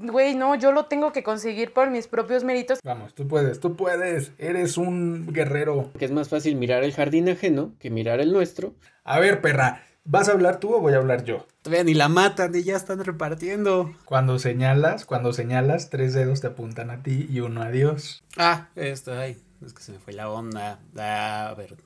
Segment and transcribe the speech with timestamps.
[0.00, 2.78] güey, no, yo lo tengo que conseguir por mis propios méritos.
[2.84, 5.90] Vamos, tú puedes, tú puedes, eres un guerrero.
[5.98, 8.74] Que es más fácil mirar el jardín ajeno que mirar el nuestro.
[9.04, 11.46] A ver, perra, ¿vas a hablar tú o voy a hablar yo?
[11.62, 13.94] Todavía ni la matan y ya están repartiendo.
[14.04, 18.22] Cuando señalas, cuando señalas, tres dedos te apuntan a ti y uno a Dios.
[18.36, 20.80] Ah, esto, ay, es que se me fue la onda.
[20.96, 21.76] Ah, a ver.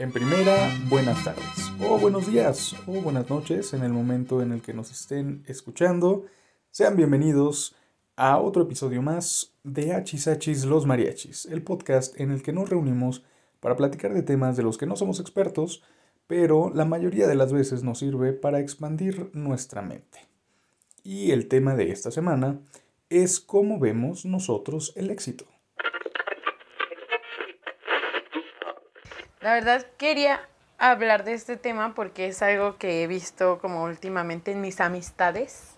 [0.00, 4.62] En primera, buenas tardes, o buenos días, o buenas noches en el momento en el
[4.62, 6.24] que nos estén escuchando.
[6.70, 7.76] Sean bienvenidos
[8.16, 13.24] a otro episodio más de Hachis Los Mariachis, el podcast en el que nos reunimos
[13.60, 15.82] para platicar de temas de los que no somos expertos,
[16.26, 20.20] pero la mayoría de las veces nos sirve para expandir nuestra mente.
[21.04, 22.58] Y el tema de esta semana
[23.10, 25.44] es cómo vemos nosotros el éxito.
[29.40, 34.52] La verdad quería hablar de este tema porque es algo que he visto como últimamente
[34.52, 35.70] en mis amistades.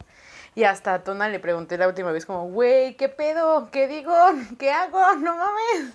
[0.57, 3.71] Y hasta a Tona le pregunté la última vez como, güey, ¿qué pedo?
[3.71, 4.13] ¿Qué digo?
[4.59, 5.15] ¿Qué hago?
[5.15, 5.95] No mames.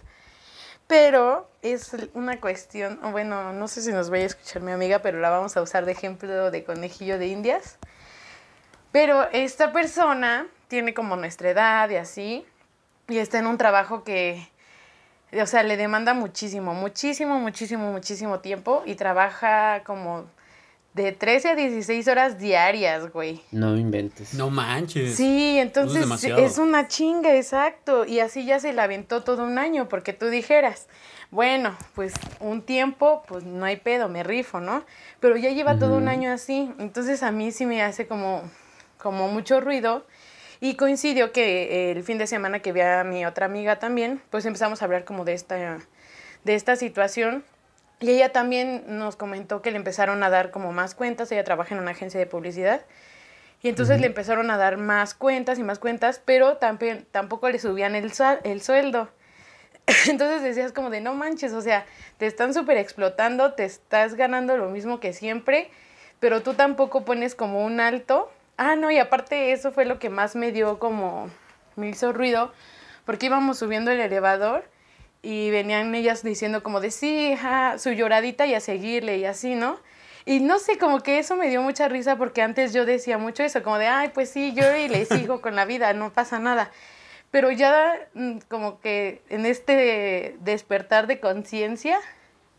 [0.87, 5.19] Pero es una cuestión, bueno, no sé si nos vaya a escuchar mi amiga, pero
[5.19, 7.79] la vamos a usar de ejemplo de conejillo de indias.
[8.93, 12.45] Pero esta persona tiene como nuestra edad y así,
[13.09, 14.49] y está en un trabajo que
[15.31, 20.25] o sea, le demanda muchísimo, muchísimo, muchísimo, muchísimo tiempo y trabaja como
[20.93, 23.41] de 13 a 16 horas diarias, güey.
[23.51, 24.33] No inventes.
[24.33, 25.15] No manches.
[25.15, 28.03] Sí, entonces es, una chinga, exacto.
[28.05, 30.87] Y así ya se la aventó todo un año, porque tú dijeras,
[31.29, 34.83] bueno, pues un tiempo, pues no hay pedo, me rifo, ¿no?
[35.19, 36.73] Pero ya lleva todo un año así.
[36.79, 38.41] Entonces a mí sí me hace como,
[38.97, 40.03] como mucho ruido
[40.59, 44.45] y coincidió que el fin de semana que vi a mi otra amiga también, pues
[44.45, 45.79] empezamos a hablar como de esta,
[46.43, 47.43] de esta situación.
[47.99, 51.73] Y ella también nos comentó que le empezaron a dar como más cuentas, ella trabaja
[51.73, 52.81] en una agencia de publicidad.
[53.61, 57.57] Y entonces le empezaron a dar más cuentas y más cuentas, pero también, tampoco le
[57.57, 58.11] subían el,
[58.43, 59.09] el sueldo.
[60.07, 61.85] Entonces decías como de no manches, o sea,
[62.17, 65.71] te están súper explotando, te estás ganando lo mismo que siempre,
[66.19, 70.09] pero tú tampoco pones como un alto Ah, no, y aparte eso fue lo que
[70.09, 71.29] más me dio como,
[71.75, 72.51] me hizo ruido,
[73.05, 74.67] porque íbamos subiendo el elevador
[75.21, 77.35] y venían ellas diciendo como de sí,
[77.77, 79.79] su lloradita y a seguirle y así, ¿no?
[80.25, 83.43] Y no sé, como que eso me dio mucha risa porque antes yo decía mucho
[83.43, 86.39] eso, como de, ay, pues sí, yo y le sigo con la vida, no pasa
[86.39, 86.71] nada.
[87.31, 91.99] Pero ya mm, como que en este despertar de conciencia,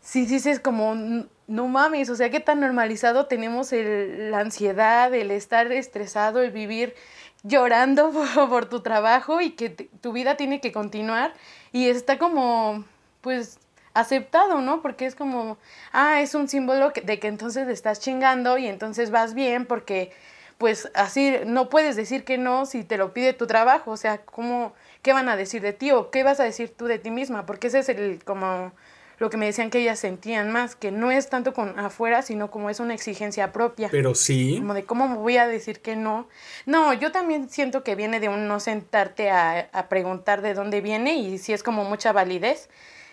[0.09, 5.29] sí dices como, no mames, o sea, qué tan normalizado tenemos el, la ansiedad, el
[5.29, 6.95] estar estresado, el vivir
[7.43, 8.11] llorando
[8.49, 11.35] por, tu trabajo y que tu vida tiene que continuar
[11.71, 12.85] y está como,
[13.21, 13.59] pues,
[13.93, 14.81] aceptado, ¿no?
[14.81, 15.59] Porque es como,
[15.91, 20.11] ah, es un símbolo de que entonces estás chingando y entonces vas bien porque,
[20.57, 24.17] pues, así no puedes decir que no si te lo pide tu trabajo, o sea,
[24.25, 27.11] ¿cómo, qué van a decir de ti o qué vas a decir tú de ti
[27.11, 27.45] misma?
[27.45, 28.71] Porque ese es el, como,
[29.19, 32.49] lo que me decían que ellas sentían más, que no es tanto con afuera, sino
[32.49, 33.89] como es una exigencia propia.
[33.91, 34.55] Pero sí.
[34.59, 36.27] Como de cómo me voy a decir que no.
[36.65, 40.81] No, yo también siento que viene de un no sentarte a, a preguntar de dónde
[40.81, 42.69] viene y si es como mucha validez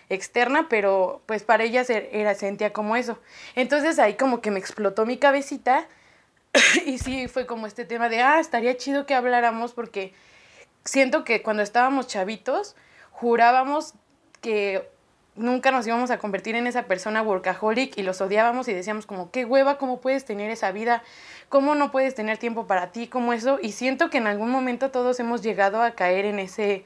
[0.09, 3.19] externa, pero pues para ellas er, era, sentía como eso.
[3.55, 5.87] Entonces ahí como que me explotó mi cabecita
[6.85, 10.13] y sí fue como este tema de, ah, estaría chido que habláramos porque
[10.85, 12.75] siento que cuando estábamos chavitos
[13.11, 13.93] jurábamos
[14.41, 14.89] que
[15.37, 19.31] nunca nos íbamos a convertir en esa persona workaholic y los odiábamos y decíamos como,
[19.31, 21.03] qué hueva, ¿cómo puedes tener esa vida?
[21.49, 23.07] ¿Cómo no puedes tener tiempo para ti?
[23.07, 23.59] ¿Cómo eso?
[23.61, 26.85] Y siento que en algún momento todos hemos llegado a caer en ese,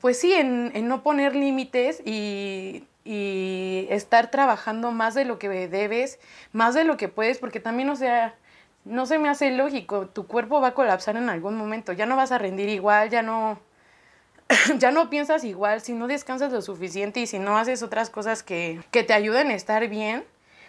[0.00, 5.48] pues sí, en, en no poner límites y, y estar trabajando más de lo que
[5.48, 6.18] debes,
[6.52, 8.34] más de lo que puedes, porque también, o sea,
[8.84, 12.16] no se me hace lógico, tu cuerpo va a colapsar en algún momento, ya no
[12.16, 13.58] vas a rendir igual, ya no
[14.78, 18.42] ya no piensas igual, si no descansas lo suficiente y si no haces otras cosas
[18.42, 20.24] que, te ayuden a estar bien,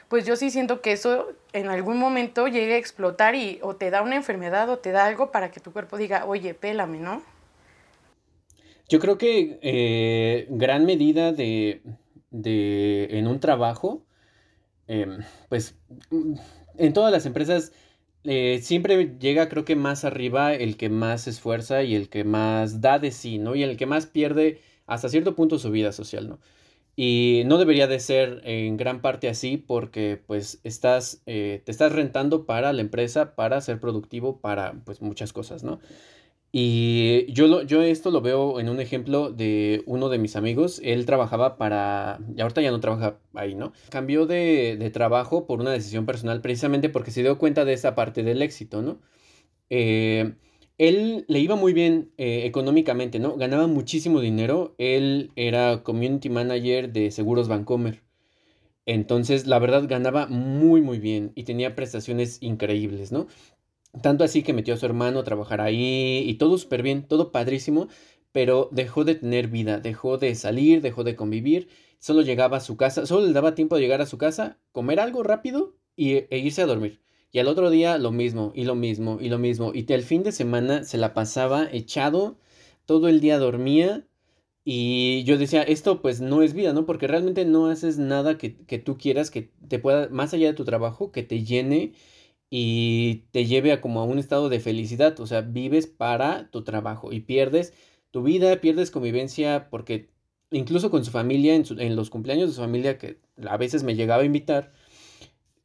[0.07, 3.89] pues yo sí siento que eso en algún momento llegue a explotar y o te
[3.89, 7.21] da una enfermedad o te da algo para que tu cuerpo diga, oye, pélame, ¿no?
[8.87, 11.81] Yo creo que eh, gran medida de,
[12.29, 14.05] de, en un trabajo,
[14.87, 15.75] em, pues
[16.77, 17.71] en todas las empresas
[18.25, 22.23] eh, siempre llega creo que más arriba el que más se esfuerza y el que
[22.23, 23.55] más da de sí, ¿no?
[23.55, 26.39] Y el que más pierde hasta cierto punto su vida social, ¿no?
[26.97, 31.91] Y no debería de ser en gran parte así porque pues estás, eh, te estás
[31.91, 35.79] rentando para la empresa, para ser productivo, para pues muchas cosas, ¿no?
[36.57, 40.79] Y yo, yo esto lo veo en un ejemplo de uno de mis amigos.
[40.85, 42.21] Él trabajaba para...
[42.33, 43.73] Y ahorita ya no trabaja ahí, ¿no?
[43.89, 47.93] Cambió de, de trabajo por una decisión personal precisamente porque se dio cuenta de esa
[47.93, 49.01] parte del éxito, ¿no?
[49.69, 50.35] Eh,
[50.77, 53.35] él le iba muy bien eh, económicamente, ¿no?
[53.35, 54.75] Ganaba muchísimo dinero.
[54.77, 58.01] Él era community manager de Seguros Bancomer.
[58.85, 63.27] Entonces, la verdad, ganaba muy, muy bien y tenía prestaciones increíbles, ¿no?
[64.01, 67.31] Tanto así que metió a su hermano a trabajar ahí y todo súper bien, todo
[67.31, 67.87] padrísimo,
[68.31, 71.69] pero dejó de tener vida, dejó de salir, dejó de convivir,
[71.99, 74.99] solo llegaba a su casa, solo le daba tiempo de llegar a su casa, comer
[74.99, 77.01] algo rápido y, e irse a dormir.
[77.31, 79.71] Y al otro día lo mismo, y lo mismo, y lo mismo.
[79.73, 82.37] Y el fin de semana se la pasaba echado,
[82.85, 84.07] todo el día dormía.
[84.63, 86.85] Y yo decía, esto pues no es vida, ¿no?
[86.85, 90.53] Porque realmente no haces nada que, que tú quieras que te pueda, más allá de
[90.53, 91.93] tu trabajo, que te llene
[92.57, 96.63] y te lleve a como a un estado de felicidad, o sea, vives para tu
[96.63, 97.73] trabajo y pierdes
[98.11, 100.09] tu vida, pierdes convivencia porque
[100.51, 104.23] incluso con su familia, en, los cumpleaños de su familia que a veces me llegaba
[104.23, 104.71] a invitar,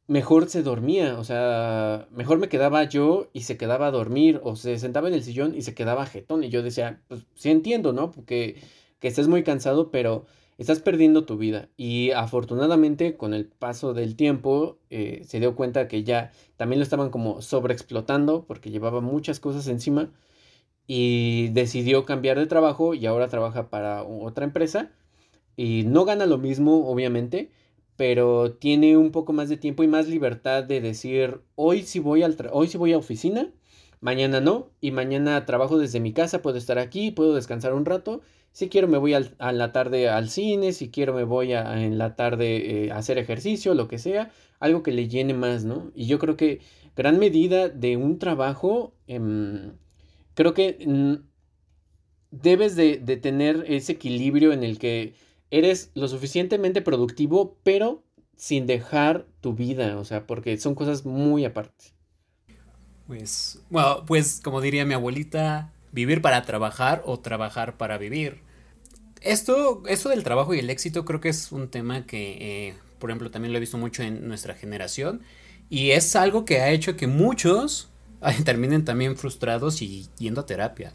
[0.07, 4.57] mejor se dormía, o sea, mejor me quedaba yo y se quedaba a dormir o
[4.57, 7.93] se sentaba en el sillón y se quedaba jetón y yo decía, pues sí entiendo,
[7.93, 8.11] ¿no?
[8.11, 8.61] Porque
[8.99, 10.25] que estés muy cansado, pero
[10.61, 11.69] estás perdiendo tu vida.
[11.75, 16.83] Y afortunadamente con el paso del tiempo eh, se dio cuenta que ya también lo
[16.83, 20.11] estaban como sobreexplotando porque llevaba muchas cosas encima
[20.87, 24.91] y decidió cambiar de trabajo y ahora trabaja para otra empresa
[25.55, 27.51] y no gana lo mismo obviamente
[27.95, 32.23] pero tiene un poco más de tiempo y más libertad de decir hoy sí voy
[32.23, 33.51] al hoy sí voy a oficina
[33.99, 38.21] mañana no y mañana trabajo desde mi casa puedo estar aquí puedo descansar un rato
[38.51, 41.97] si quiero me voy a la tarde al cine, si quiero me voy a, en
[41.97, 45.91] la tarde eh, a hacer ejercicio, lo que sea, algo que le llene más, ¿no?
[45.95, 46.59] Y yo creo que
[46.95, 49.73] gran medida de un trabajo, em,
[50.33, 50.77] creo que
[52.31, 55.13] debes de, de tener ese equilibrio en el que
[55.49, 58.03] eres lo suficientemente productivo, pero
[58.35, 61.93] sin dejar tu vida, o sea, porque son cosas muy aparte.
[63.07, 68.39] Pues, bueno, pues como diría mi abuelita, vivir para trabajar o trabajar para vivir.
[69.21, 72.37] Esto, esto del trabajo y el éxito creo que es un tema que,
[72.69, 75.21] eh, por ejemplo, también lo he visto mucho en nuestra generación
[75.69, 77.89] y es algo que ha hecho que muchos
[78.45, 80.93] terminen también frustrados y yendo a terapia.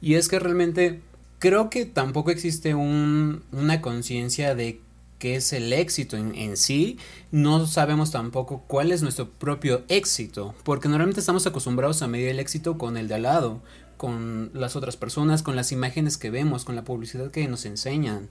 [0.00, 1.00] Y es que realmente
[1.38, 4.80] creo que tampoco existe un, una conciencia de
[5.18, 6.98] qué es el éxito en, en, sí,
[7.30, 12.40] no sabemos tampoco cuál es nuestro propio éxito, porque normalmente estamos acostumbrados a medir el
[12.40, 13.62] éxito con el de al lado,
[14.04, 18.28] con las otras personas, con las imágenes que vemos, con la publicidad que nos enseñan.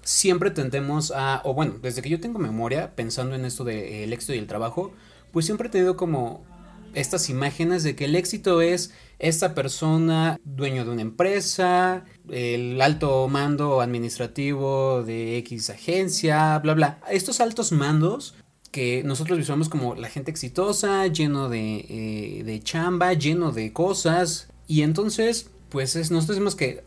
[0.00, 4.32] Siempre tendemos a, o bueno, desde que yo tengo memoria, pensando en esto del éxito
[4.32, 4.90] y el trabajo,
[5.30, 6.46] pues siempre he tenido como
[6.94, 13.28] estas imágenes de que el éxito es esta persona dueño de una empresa, el alto
[13.28, 17.00] mando administrativo de X agencia, bla, bla.
[17.10, 18.34] Estos altos mandos
[18.70, 24.48] que nosotros visualizamos como la gente exitosa, lleno de, eh, de chamba, lleno de cosas,
[24.72, 26.82] y entonces, pues es, nosotros decimos que,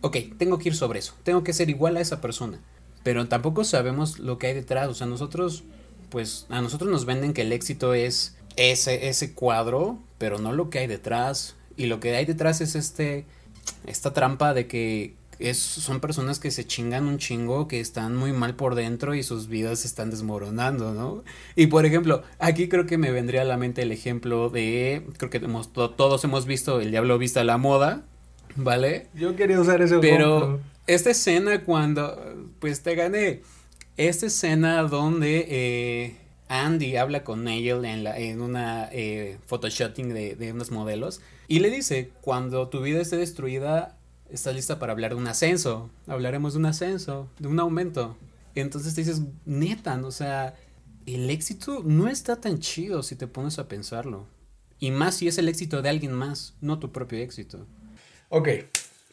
[0.00, 2.60] ok, tengo que ir sobre eso, tengo que ser igual a esa persona.
[3.02, 4.86] Pero tampoco sabemos lo que hay detrás.
[4.86, 5.64] O sea, nosotros,
[6.08, 10.70] pues a nosotros nos venden que el éxito es ese, ese cuadro, pero no lo
[10.70, 11.56] que hay detrás.
[11.76, 13.26] Y lo que hay detrás es este,
[13.88, 18.32] esta trampa de que es, son personas que se chingan un chingo, que están muy
[18.32, 21.24] mal por dentro y sus vidas se están desmoronando, ¿no?
[21.54, 25.30] Y por ejemplo, aquí creo que me vendría a la mente el ejemplo de, creo
[25.30, 28.04] que hemos, todos hemos visto El Diablo Vista a la Moda,
[28.56, 29.08] ¿vale?
[29.14, 33.42] Yo quería usar ese Pero esta escena cuando, pues te gané,
[33.96, 35.46] esta escena donde...
[35.48, 36.16] Eh,
[36.48, 41.60] Andy habla con Nigel en, la, en una eh, photoshooting de, de unos modelos y
[41.60, 43.95] le dice, cuando tu vida esté destruida,
[44.30, 45.90] estás lista para hablar de un ascenso.
[46.06, 48.16] Hablaremos de un ascenso, de un aumento.
[48.54, 50.54] Entonces te dices, neta, o sea,
[51.06, 54.26] el éxito no está tan chido si te pones a pensarlo.
[54.78, 57.66] Y más si es el éxito de alguien más, no tu propio éxito.
[58.28, 58.48] Ok,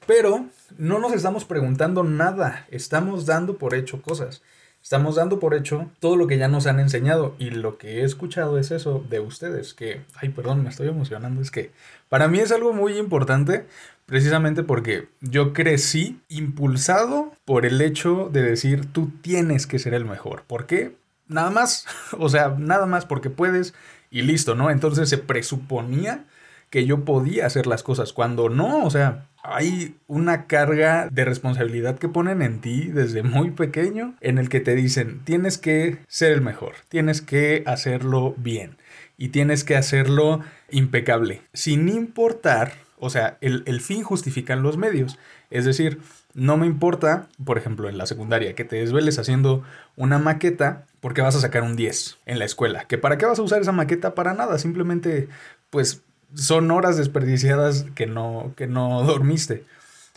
[0.07, 4.41] pero no nos estamos preguntando nada, estamos dando por hecho cosas.
[4.83, 8.03] Estamos dando por hecho todo lo que ya nos han enseñado y lo que he
[8.03, 11.71] escuchado es eso de ustedes, que, ay, perdón, me estoy emocionando, es que
[12.09, 13.65] para mí es algo muy importante
[14.05, 20.03] precisamente porque yo crecí impulsado por el hecho de decir tú tienes que ser el
[20.03, 20.43] mejor.
[20.43, 20.97] ¿Por qué?
[21.29, 21.85] Nada más,
[22.19, 23.73] o sea, nada más porque puedes
[24.11, 24.69] y listo, ¿no?
[24.69, 26.25] Entonces se presuponía
[26.69, 31.99] que yo podía hacer las cosas cuando no, o sea, hay una carga de responsabilidad
[31.99, 36.31] que ponen en ti desde muy pequeño en el que te dicen tienes que ser
[36.31, 38.77] el mejor, tienes que hacerlo bien
[39.17, 45.19] y tienes que hacerlo impecable, sin importar O sea, el, el fin justifica los medios.
[45.49, 45.99] Es decir,
[46.33, 49.63] no me importa, por ejemplo, en la secundaria, que te desveles haciendo
[49.97, 52.85] una maqueta porque vas a sacar un 10 en la escuela.
[52.85, 54.15] ¿Que para qué vas a usar esa maqueta?
[54.15, 55.27] Para nada, simplemente,
[55.69, 56.01] pues,
[56.35, 59.65] son horas desperdiciadas que no, que no dormiste.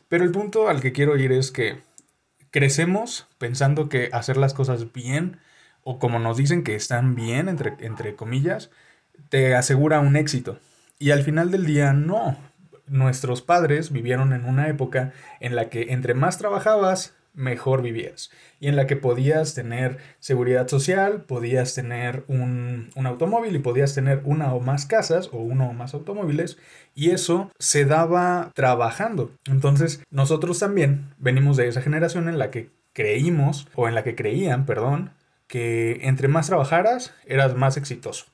[0.09, 1.81] Pero el punto al que quiero ir es que
[2.51, 5.39] crecemos pensando que hacer las cosas bien,
[5.83, 8.71] o como nos dicen que están bien, entre, entre comillas,
[9.29, 10.59] te asegura un éxito.
[10.99, 12.37] Y al final del día, no
[12.87, 18.31] nuestros padres vivieron en una época en la que entre más trabajabas, mejor vivías.
[18.59, 24.23] Y en la que podías tener seguridad social, podías tener un, automóvil y podías tener
[24.25, 26.59] una o más casas o uno o más automóviles.
[26.95, 29.31] Y eso se daba trabajando.
[29.45, 34.15] Entonces nosotros también venimos de esa generación en la que creímos, o en la que
[34.15, 35.13] creían, perdón,
[35.47, 38.25] que entre más trabajaras eras más exitoso.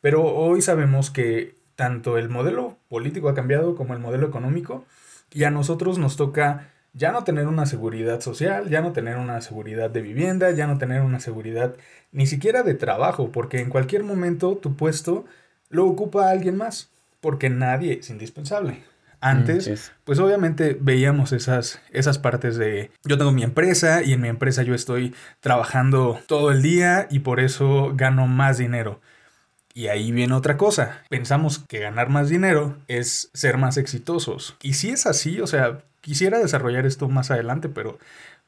[0.00, 4.84] Pero hoy sabemos que tanto el modelo político ha cambiado como el modelo económico
[5.32, 9.40] y a nosotros nos toca ya no tener una seguridad social, ya no tener una
[9.40, 11.74] seguridad de vivienda, ya no tener una seguridad
[12.12, 15.24] ni siquiera de trabajo, porque en cualquier momento tu puesto
[15.68, 18.82] lo ocupa alguien más, porque nadie es indispensable.
[19.22, 24.28] Antes, pues obviamente veíamos esas, esas partes de yo tengo mi empresa y en mi
[24.28, 29.00] empresa yo estoy trabajando todo el día y por eso gano más dinero.
[29.74, 31.02] Y ahí viene otra cosa.
[31.10, 34.56] Pensamos que ganar más dinero es ser más exitosos.
[34.62, 37.98] Y si es así, o sea, quisiera desarrollar esto más adelante, pero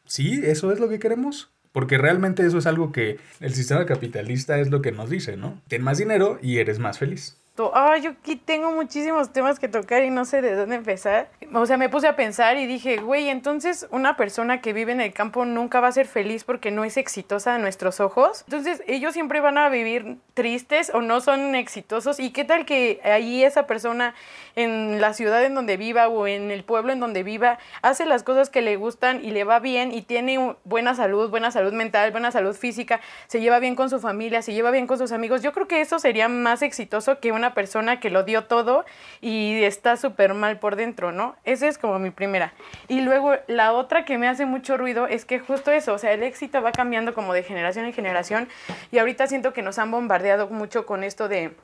[0.04, 1.50] sí, eso es lo que queremos.
[1.72, 5.58] Porque realmente eso es algo que el sistema capitalista es lo que nos dice, ¿no?
[5.68, 7.38] Ten más dinero y eres más feliz.
[7.74, 11.30] Ah, yo aquí tengo muchísimos temas que tocar y no sé de dónde empezar.
[11.52, 15.00] O sea, me puse a pensar y dije, güey, entonces una persona que vive en
[15.00, 18.42] el campo nunca va a ser feliz porque no es exitosa a nuestros ojos.
[18.46, 22.18] Entonces, ellos siempre van a vivir tristes o no son exitosos.
[22.18, 24.14] ¿Y qué tal que ahí esa persona
[24.56, 28.22] en la ciudad en donde viva o en el pueblo en donde viva hace las
[28.22, 32.10] cosas que le gustan y le va bien y tiene buena salud, buena salud mental,
[32.10, 35.42] buena salud física, se lleva bien con su familia, se lleva bien con sus amigos?
[35.42, 38.84] Yo creo que eso sería más exitoso que una persona que lo dio todo
[39.20, 41.36] y está súper mal por dentro, ¿no?
[41.44, 42.52] Esa es como mi primera.
[42.88, 46.12] Y luego la otra que me hace mucho ruido es que justo eso, o sea,
[46.12, 48.48] el éxito va cambiando como de generación en generación
[48.90, 51.54] y ahorita siento que nos han bombardeado mucho con esto de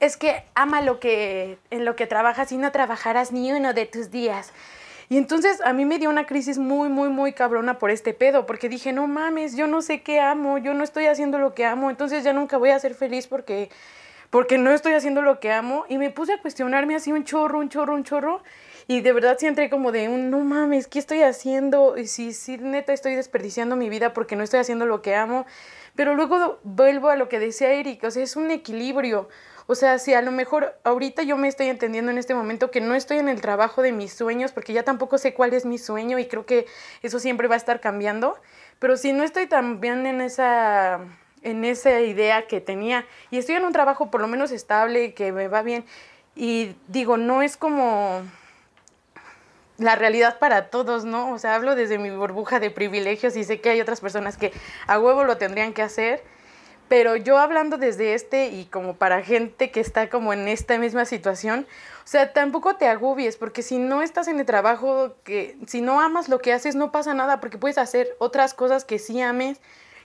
[0.00, 3.86] es que ama lo que en lo que trabajas y no trabajarás ni uno de
[3.86, 4.52] tus días.
[5.08, 8.46] Y entonces a mí me dio una crisis muy, muy, muy cabrona por este pedo,
[8.46, 11.66] porque dije, no mames, yo no sé qué amo, yo no estoy haciendo lo que
[11.66, 13.68] amo, entonces ya nunca voy a ser feliz porque
[14.30, 17.58] porque no estoy haciendo lo que amo y me puse a cuestionarme así un chorro,
[17.58, 18.42] un chorro, un chorro
[18.88, 21.98] y de verdad sí entré como de un no mames, ¿qué estoy haciendo?
[21.98, 25.44] Y si sí, neta estoy desperdiciando mi vida porque no estoy haciendo lo que amo.
[25.94, 29.28] Pero luego vuelvo a lo que decía Eric, o sea, es un equilibrio.
[29.66, 32.80] O sea, si a lo mejor ahorita yo me estoy entendiendo en este momento que
[32.80, 35.78] no estoy en el trabajo de mis sueños, porque ya tampoco sé cuál es mi
[35.78, 36.66] sueño y creo que
[37.02, 38.36] eso siempre va a estar cambiando,
[38.78, 41.00] pero si no estoy también en esa
[41.42, 43.06] en esa idea que tenía.
[43.30, 45.84] Y estoy en un trabajo por lo menos estable, que me va bien.
[46.34, 48.22] Y digo, no es como
[49.78, 51.32] la realidad para todos, ¿no?
[51.32, 54.52] O sea, hablo desde mi burbuja de privilegios y sé que hay otras personas que
[54.86, 56.22] a huevo lo tendrían que hacer.
[56.92, 61.06] Pero yo hablando desde este y como para gente que está como en esta misma
[61.06, 61.66] situación,
[62.04, 66.02] o sea, tampoco te agobies, porque si no estás en el trabajo, que si no
[66.02, 69.58] amas lo que haces, no pasa nada, porque puedes hacer otras cosas que sí ames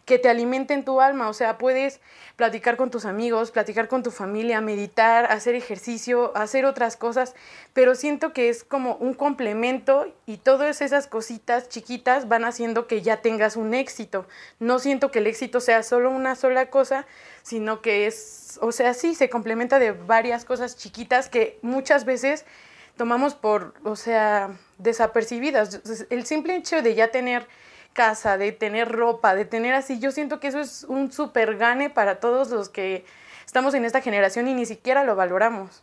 [0.07, 1.99] que te alimenten tu alma, o sea, puedes
[2.37, 7.35] platicar con tus amigos, platicar con tu familia, meditar, hacer ejercicio, hacer otras cosas,
[7.73, 13.01] pero siento que es como un complemento y todas esas cositas chiquitas van haciendo que
[13.01, 14.25] ya tengas un éxito.
[14.59, 17.05] No siento que el éxito sea solo una sola cosa,
[17.43, 22.45] sino que es, o sea, sí, se complementa de varias cosas chiquitas que muchas veces
[22.95, 25.81] tomamos por, o sea, desapercibidas.
[26.09, 27.45] El simple hecho de ya tener
[27.97, 29.99] casa, de tener ropa, de tener así.
[29.99, 33.03] Yo siento que eso es un súper gane para todos los que
[33.47, 35.81] estamos en esta generación y ni siquiera lo valoramos.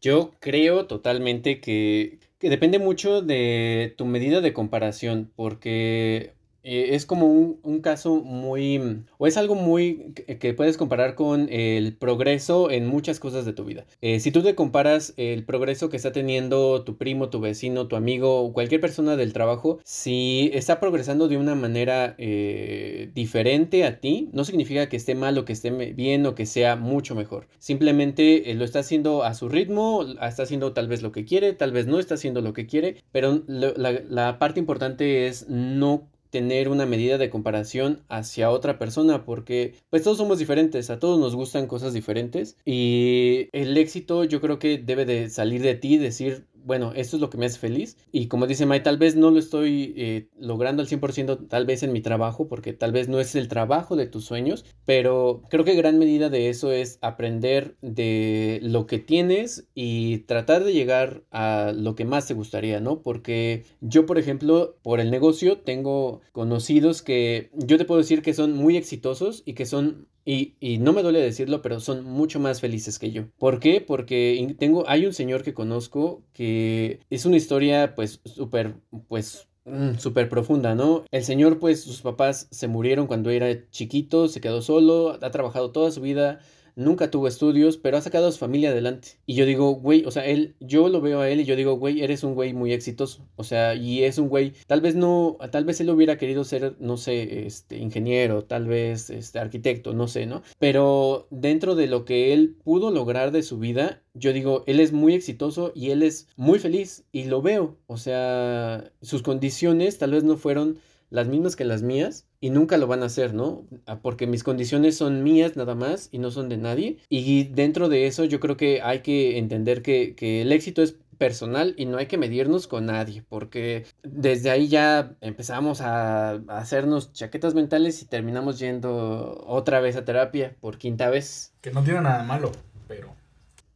[0.00, 6.32] Yo creo totalmente que, que depende mucho de tu medida de comparación, porque
[6.64, 11.48] eh, es como un, caso muy, mm, o es algo muy que, puedes comparar con
[11.50, 13.84] el progreso en muchas cosas de tu vida.
[14.00, 17.96] Eh, si tú te comparas el progreso que está teniendo tu primo, tu vecino, tu
[17.96, 24.30] amigo cualquier persona del trabajo, si está progresando de una manera eh, diferente a ti,
[24.32, 27.46] no significa que esté mal o que esté bien o que sea mucho mejor.
[27.58, 31.72] Simplemente lo está haciendo a su ritmo, está haciendo tal vez lo que quiere, tal
[31.72, 36.84] vez no está haciendo lo que quiere, pero la parte importante es no tener una
[36.84, 41.68] medida de comparación hacia otra persona porque pues todos somos diferentes, a todos nos gustan
[41.68, 46.92] cosas diferentes y el éxito yo creo que debe de salir de ti, decir bueno,
[46.94, 47.96] esto es lo que me hace feliz.
[48.10, 51.82] Y como dice May, tal vez no lo estoy eh, logrando al 100% tal vez
[51.82, 55.64] en mi trabajo, porque tal vez no es el trabajo de tus sueños, pero creo
[55.64, 61.24] que gran medida de eso es aprender de lo que tienes y tratar de llegar
[61.30, 63.02] a lo que más te gustaría, ¿no?
[63.02, 68.34] Porque yo, por ejemplo, por el negocio tengo conocidos que yo te puedo decir que
[68.34, 72.40] son muy exitosos y que son y, y, no me duele decirlo, pero son mucho
[72.40, 73.24] más felices que yo.
[73.38, 73.80] ¿Por qué?
[73.80, 78.76] Porque tengo, hay un señor que conozco que es una historia pues súper,
[79.08, 81.04] pues mm, súper profunda, ¿no?
[81.10, 85.72] El señor pues sus papás se murieron cuando era chiquito, se quedó solo, ha trabajado
[85.72, 86.40] toda su vida
[86.76, 89.18] nunca tuvo estudios, pero ha sacado a su familia adelante.
[89.26, 91.76] Y yo digo, güey, o sea, él, yo lo veo a él y yo digo,
[91.76, 93.26] güey, eres un güey muy exitoso.
[93.36, 96.76] O sea, y es un güey, tal vez no, tal vez él hubiera querido ser,
[96.80, 100.42] no sé, este, ingeniero, tal vez, este, arquitecto, no sé, ¿no?
[100.58, 104.92] Pero dentro de lo que él pudo lograr de su vida, yo digo, él es
[104.92, 107.76] muy exitoso y él es muy feliz y lo veo.
[107.86, 110.78] O sea, sus condiciones tal vez no fueron
[111.14, 113.68] las mismas que las mías y nunca lo van a hacer, ¿no?
[113.86, 116.98] Ah, porque mis condiciones son mías nada más y no son de nadie.
[117.08, 121.74] Y dentro de eso yo creo que hay que entender que, el éxito es personal
[121.78, 127.54] y no hay que medirnos con nadie, porque desde ahí ya empezamos a, hacernos chaquetas
[127.54, 131.54] mentales y terminamos yendo otra vez a terapia por quinta vez.
[131.60, 132.50] Que no tiene nada malo,
[132.88, 133.14] pero...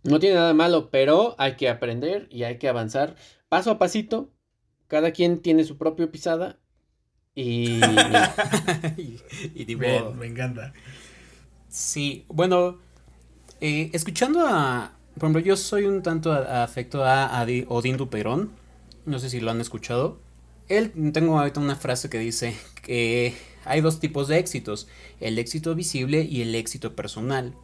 [0.02, 3.14] No tiene nada malo, pero hay que aprender y hay que avanzar
[3.48, 4.32] paso a pasito.
[4.88, 6.58] Cada quien tiene su propia pisada
[7.34, 7.80] y,
[9.54, 10.72] y, me encanta.
[11.68, 12.78] Sí, bueno,
[13.60, 18.52] eh, escuchando a, por ejemplo, yo soy un tanto afecto a, a Odín Duperón,
[19.06, 20.18] no sé si lo han escuchado.
[20.68, 24.88] Él, tengo ahorita una frase que dice que hay dos tipos de éxitos,
[25.20, 27.54] el éxito visible y el éxito personal.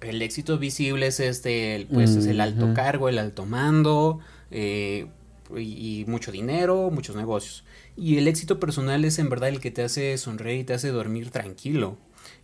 [0.00, 5.06] El éxito visible es este, pues es el alto cargo, el alto mando, eh,
[5.56, 7.64] y, mucho dinero, muchos negocios.
[7.96, 10.88] Y el éxito personal es en verdad el que te hace sonreír y te hace
[10.88, 11.96] dormir tranquilo.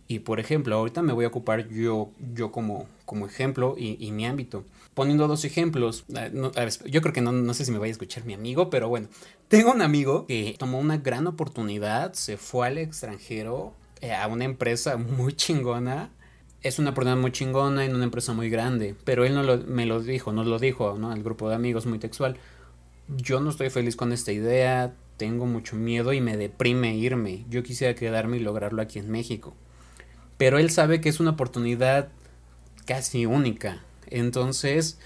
[0.07, 4.25] Y por ejemplo, ahorita me voy a ocupar yo, yo como, como ejemplo y, mi
[4.25, 4.65] ámbito.
[4.93, 8.25] Poniendo dos ejemplos, eh, yo creo que no, no sé si me vaya a escuchar
[8.25, 9.07] mi amigo, pero bueno,
[9.47, 14.45] tengo un amigo que tomó una gran oportunidad, se fue al extranjero eh, a una
[14.45, 16.11] empresa muy chingona
[16.63, 19.99] es una oportunidad muy chingona en una empresa muy grande, pero él no me lo
[19.99, 21.11] dijo, nos lo dijo, ¿no?
[21.11, 22.37] Al grupo de amigos muy textual
[23.17, 27.45] yo no estoy feliz con esta idea, tengo mucho miedo y me deprime irme.
[27.47, 29.53] Yo quisiera quedarme y lograrlo aquí en México.
[30.39, 32.09] Pero él sabe que es una oportunidad
[32.87, 33.83] casi única.
[34.07, 34.97] Entonces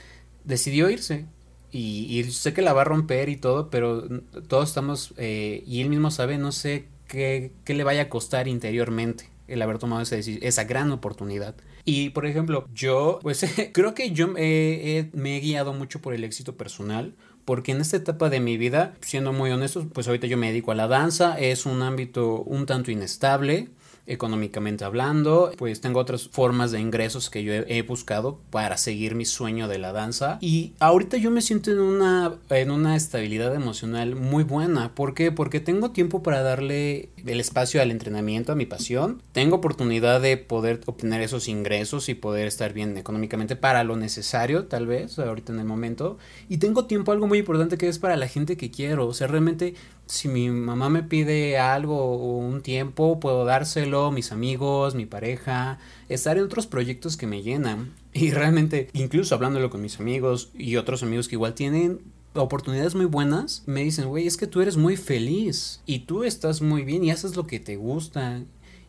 [0.46, 1.26] decidió irse.
[1.70, 4.08] Y, sé que la va a romper y todo, pero
[4.48, 9.30] todos estamos, eh, y él mismo sabe, no sé qué, le vaya a costar interiormente
[9.50, 11.56] el haber tomado esa, esa gran oportunidad.
[11.84, 16.56] Y por ejemplo, yo, pues creo que yo me he guiado mucho por el éxito
[16.56, 20.48] personal porque en esta etapa de mi vida, siendo muy honestos, pues ahorita yo me
[20.48, 23.70] dedico a la danza, es un ámbito un tanto inestable,
[24.08, 29.26] económicamente hablando, pues tengo otras formas de ingresos que yo he, buscado para seguir mi
[29.26, 30.40] sueño de la danza.
[30.42, 35.32] Y ahorita yo me siento en una en una estabilidad emocional muy buena, ¿por qué?
[35.32, 40.38] Porque tengo tiempo para darle el espacio al entrenamiento, a mi pasión, tengo oportunidad de
[40.38, 45.54] poder obtener esos ingresos y poder estar bien económicamente para lo necesario, tal vez, ahorita
[45.54, 46.18] en el momento,
[46.50, 49.28] y tengo tiempo algo muy importante que es para la gente que quiero, o sea,
[49.28, 49.76] realmente
[50.08, 55.80] si mi mamá me pide algo o un tiempo, puedo dárselo, mis amigos, mi pareja,
[56.10, 57.94] estar en otros proyectos que me llenan.
[58.16, 62.00] Y realmente, incluso hablándolo con mis amigos y otros amigos que igual tienen
[62.34, 66.62] oportunidades muy buenas, me dicen, güey, es que tú eres muy feliz y tú estás
[66.62, 68.42] muy bien y haces lo que te gusta.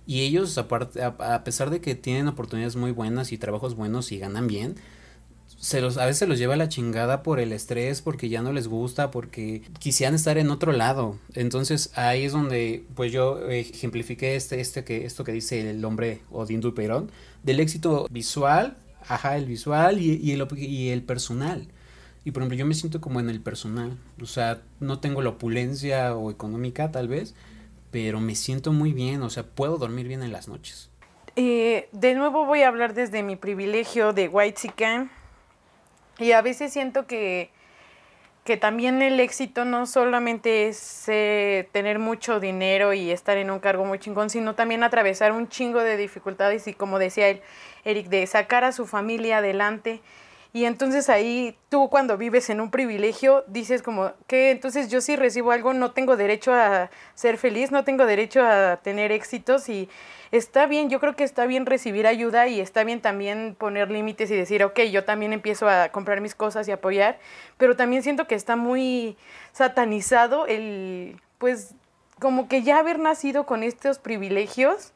[0.07, 4.19] Y ellos, aparte, a pesar de que tienen oportunidades muy buenas y trabajos buenos y
[4.19, 4.77] ganan bien,
[5.57, 8.53] se los, a veces se los lleva la chingada por el estrés, porque ya no
[8.53, 11.19] les gusta, porque quisieran estar en otro lado.
[11.35, 16.21] Entonces ahí es donde pues yo ejemplifiqué este, este que, esto que dice el hombre
[16.31, 17.11] Odín Duperón,
[17.43, 18.77] del éxito visual,
[19.09, 21.69] ajá, el visual y, y, el, y el personal.
[22.25, 23.97] Y por ejemplo, yo me siento como en el personal.
[24.21, 27.35] O sea, no tengo la opulencia o económica tal vez,
[27.93, 30.91] pero me siento muy bien, o sea, puedo dormir bien en las noches.
[31.37, 35.11] Eh, de nuevo voy a hablar desde mi privilegio de White Sican
[36.19, 37.51] y a veces siento que,
[38.45, 43.59] que también el éxito no solamente es eh, tener mucho dinero y estar en un
[43.59, 47.43] cargo muy chingón, sino también atravesar un chingo de dificultades y como decía él,
[47.85, 50.01] Eric, de sacar a su familia adelante.
[50.57, 55.15] Y entonces ahí tú cuando vives en un privilegio dices como que entonces yo si
[55.15, 59.91] recibo algo no tengo derecho a ser feliz, no tengo derecho a tener éxitos y
[60.33, 64.31] está bien, yo creo que está bien recibir ayuda y está bien también poner límites
[64.31, 67.19] y decir, ok, yo también empiezo a comprar mis cosas y apoyar,
[67.59, 69.19] pero también siento que está muy
[69.53, 71.75] satanizado el, pues,
[72.19, 74.95] como que ya haber nacido con estos privilegios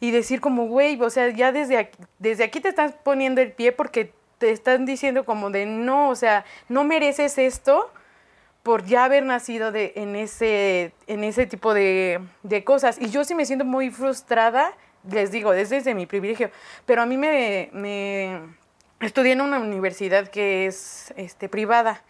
[0.00, 3.52] y decir como, güey, o sea, ya desde aquí, desde aquí te estás poniendo el
[3.52, 7.90] pie porque te están diciendo como de no, o sea, no mereces esto
[8.62, 12.98] por ya haber nacido de, en, ese, en ese tipo de, de cosas.
[13.00, 14.72] Y yo sí me siento muy frustrada,
[15.10, 16.50] les digo, desde, desde mi privilegio,
[16.86, 18.40] pero a mí me, me
[19.00, 22.02] estudié en una universidad que es este, privada.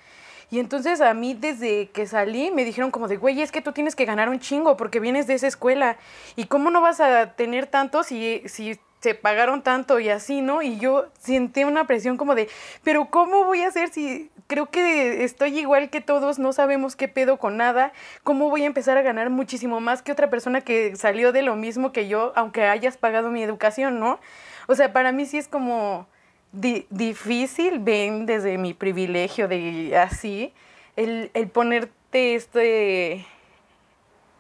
[0.51, 3.73] Y entonces a mí desde que salí me dijeron como de, güey, es que tú
[3.73, 5.99] tienes que ganar un chingo porque vienes de esa escuela.
[6.37, 10.63] ¿Y cómo no vas a tener tanto si, si se pagaron tanto y así, ¿no?
[10.63, 12.49] Y yo sentí una presión como de,
[12.83, 17.07] pero ¿cómo voy a hacer si creo que estoy igual que todos, no sabemos qué
[17.07, 17.93] pedo con nada?
[18.25, 21.55] ¿Cómo voy a empezar a ganar muchísimo más que otra persona que salió de lo
[21.55, 24.19] mismo que yo, aunque hayas pagado mi educación, ¿no?
[24.67, 26.07] O sea, para mí sí es como
[26.53, 30.53] difícil, ven desde mi privilegio de así,
[30.97, 33.27] el, el ponerte este,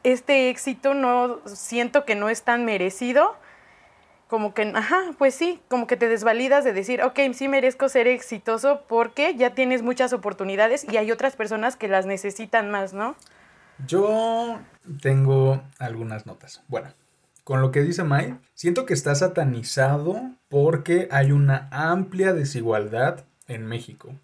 [0.02, 3.36] este éxito, no siento que no es tan merecido
[4.28, 8.06] como que, ajá, pues sí, como que te desvalidas de decir, ok, sí merezco ser
[8.06, 13.16] exitoso porque ya tienes muchas oportunidades y hay otras personas que las necesitan más, ¿no?
[13.86, 14.60] Yo
[15.00, 16.62] tengo algunas notas.
[16.68, 16.92] Bueno,
[17.44, 23.66] con lo que dice Mai, siento que está satanizado porque hay una amplia desigualdad en
[23.66, 24.14] México.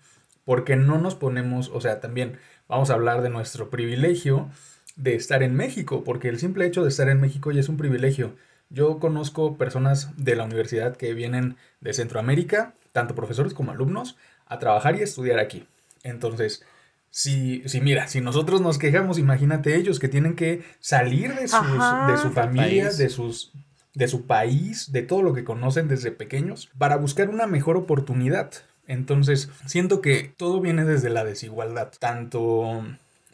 [0.44, 2.38] Porque no nos ponemos, o sea, también
[2.68, 4.50] vamos a hablar de nuestro privilegio
[4.96, 7.78] de estar en México, porque el simple hecho de estar en México ya es un
[7.78, 8.34] privilegio
[8.74, 14.58] yo conozco personas de la universidad que vienen de Centroamérica, tanto profesores como alumnos, a
[14.58, 15.66] trabajar y estudiar aquí.
[16.02, 16.64] Entonces,
[17.10, 22.16] si, si mira, si nosotros nos quejamos, imagínate ellos que tienen que salir de, de
[22.18, 23.52] su familia, de sus
[23.94, 28.50] de su país, de todo lo que conocen desde pequeños, para buscar una mejor oportunidad.
[28.86, 32.84] Entonces, siento que todo viene desde la desigualdad, tanto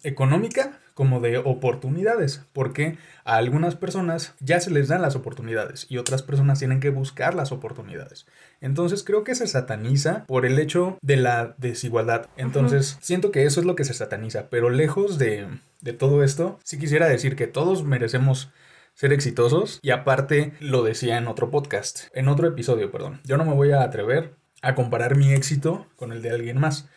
[0.02, 5.96] económica como de oportunidades, porque a algunas personas ya se les dan las oportunidades y
[5.96, 8.26] otras personas tienen que buscar las oportunidades.
[8.60, 12.28] Entonces creo que se sataniza por el hecho de la desigualdad.
[12.36, 15.48] Entonces siento que eso es lo que se sataniza, pero lejos de,
[15.80, 18.50] de todo esto, sí quisiera decir que todos merecemos
[18.92, 23.22] ser exitosos y aparte lo decía en otro podcast, en otro episodio, perdón.
[23.24, 26.90] Yo no me voy a atrever a comparar mi éxito con el de alguien más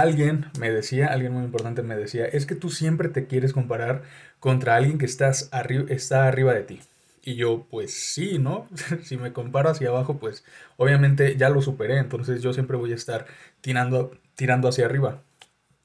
[0.00, 4.02] alguien me decía, alguien muy importante me decía, es que tú siempre te quieres comparar
[4.40, 5.50] contra alguien que estás
[5.88, 6.80] está arriba de ti.
[7.22, 8.68] Y yo, pues sí, ¿no?
[9.02, 10.44] si me comparo hacia abajo, pues
[10.76, 13.26] obviamente ya lo superé, entonces yo siempre voy a estar
[13.60, 15.22] tirando, tirando hacia arriba.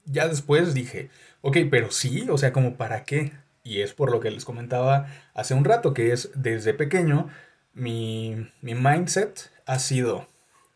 [0.06, 1.10] Ya después dije,
[1.42, 3.34] ok, pero sí, o sea, como para qué.
[3.64, 7.30] Y es por lo que les comentaba hace un rato, que es desde pequeño,
[7.74, 10.28] mi, mi mindset ha sido,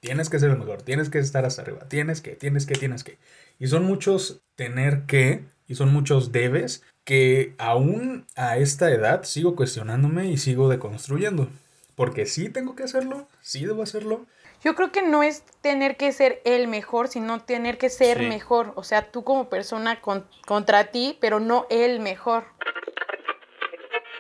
[0.03, 3.05] tienes que ser el mejor, tienes que estar hasta arriba, tienes que, tienes que, tienes
[3.05, 3.17] que.
[3.57, 9.55] Y son muchos tener que, y son muchos debes, que aún a esta edad sigo
[9.55, 11.47] cuestionándome y sigo deconstruyendo.
[11.95, 14.25] Porque sí tengo que hacerlo, sí debo hacerlo.
[14.61, 18.73] Yo creo que no es tener que ser el mejor, sino tener que ser mejor.
[18.75, 22.43] O sea, tú como persona contra ti, pero no el mejor.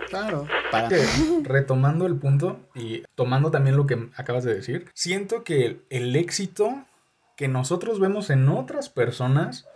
[0.09, 0.47] Claro.
[1.43, 6.83] retomando el punto y tomando también lo que acabas de decir, siento que el, éxito
[7.35, 9.67] que nosotros vemos en otras personas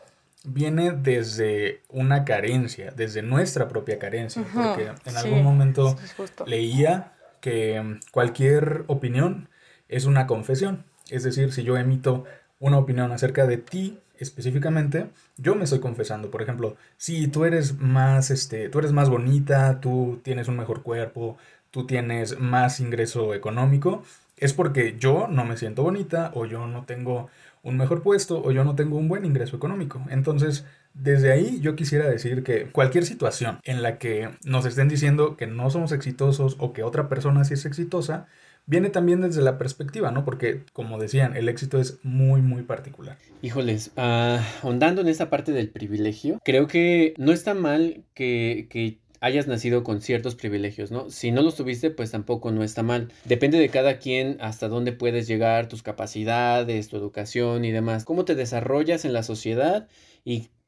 [0.43, 5.97] viene desde una carencia, desde nuestra propia carencia, porque en algún momento
[6.45, 9.49] leía que cualquier opinión
[9.89, 12.25] es una confesión, es decir, si yo emito
[12.59, 16.31] una opinión acerca de ti específicamente, yo me estoy confesando.
[16.31, 20.83] Por ejemplo, si tú eres más, este, tú eres más bonita, tú tienes un mejor
[20.83, 21.37] cuerpo,
[21.71, 24.03] tú tienes más ingreso económico,
[24.37, 27.29] es porque yo no me siento bonita o yo no tengo
[27.63, 30.01] un mejor puesto o yo no tengo un buen ingreso económico.
[30.09, 35.37] Entonces, desde ahí yo quisiera decir que cualquier situación en la que nos estén diciendo
[35.37, 38.27] que no somos exitosos o que otra persona sí es exitosa,
[38.67, 40.23] viene también desde la perspectiva, ¿no?
[40.23, 43.17] Porque, como decían, el éxito es muy, muy particular.
[43.41, 48.99] Híjoles, uh, ahondando en esa parte del privilegio, creo que no está mal que, que
[49.21, 51.09] hayas nacido con ciertos privilegios, ¿no?
[51.09, 53.11] Si no los tuviste, pues tampoco no está mal.
[53.25, 58.25] Depende de cada quien hasta dónde puedes llegar, tus capacidades, tu educación y demás, cómo
[58.25, 59.87] te desarrollas en la sociedad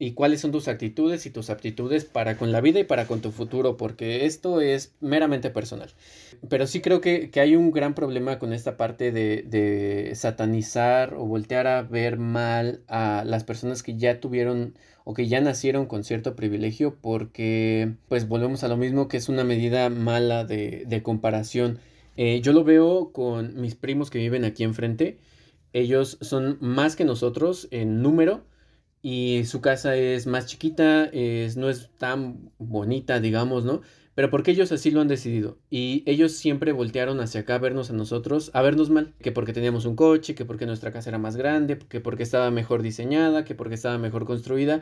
[0.01, 3.19] y cuáles son tus actitudes y tus aptitudes para con la vida y para con
[3.19, 5.89] tu futuro, porque esto es meramente personal.
[6.47, 11.25] Pero sí creo que, hay un gran problema con esta parte de, de, satanizar o
[11.25, 16.05] voltear a ver mal a las personas que ya tuvieron o que ya nacieron con
[16.05, 21.03] cierto privilegio, porque pues volvemos a lo mismo que es una medida mala de, de
[21.03, 21.79] comparación.
[22.15, 25.17] Eh, yo lo veo con mis primos que viven aquí enfrente.
[25.73, 28.43] Ellos son más que nosotros en número
[29.01, 33.81] y su casa es más chiquita, es, no es tan bonita, digamos, ¿no?
[34.15, 35.59] Pero porque ellos así lo han decidido.
[35.69, 39.13] Y ellos siempre voltearon hacia acá a vernos a nosotros, a vernos mal.
[39.21, 42.51] Que porque teníamos un coche, que porque nuestra casa era más grande, que porque estaba
[42.51, 44.81] mejor diseñada, que porque estaba mejor construida.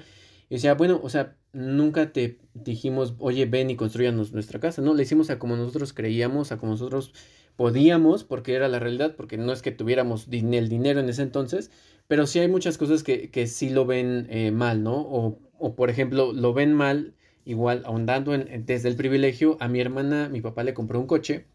[0.49, 4.81] Y sea, bueno, o sea, nunca te dijimos, oye, ven y construyanos nuestra casa.
[4.81, 7.13] No, le hicimos a como nosotros creíamos, a como nosotros
[7.57, 11.69] podíamos, porque era la realidad, porque no es que tuviéramos el dinero en ese entonces,
[12.07, 14.95] pero sí hay muchas cosas que, que sí lo ven eh, mal, ¿no?
[15.01, 17.15] O, o, por ejemplo, lo ven mal,
[17.45, 21.45] igual ahondando en, desde el privilegio, a mi hermana, mi papá le compró un coche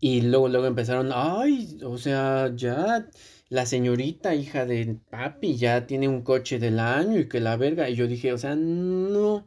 [0.00, 3.08] y luego, luego empezaron, ay, o sea, ya
[3.48, 7.88] la señorita hija de papi ya tiene un coche del año y que la verga.
[7.88, 9.44] Y yo dije, o sea, no,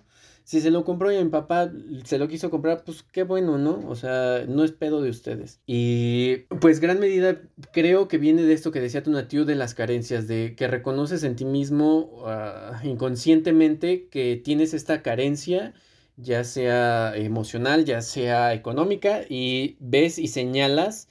[0.49, 1.71] si se lo compró y mi papá
[2.05, 3.88] se lo quiso comprar, pues qué bueno, ¿no?
[3.88, 5.62] O sea, no es pedo de ustedes.
[5.67, 7.39] Y pues gran medida
[7.71, 11.23] creo que viene de esto que decía tu tío de las carencias, de que reconoces
[11.23, 15.75] en ti mismo ah, inconscientemente que tienes esta carencia
[16.17, 21.09] ya sea emocional, ya sea económica, y ves y señalas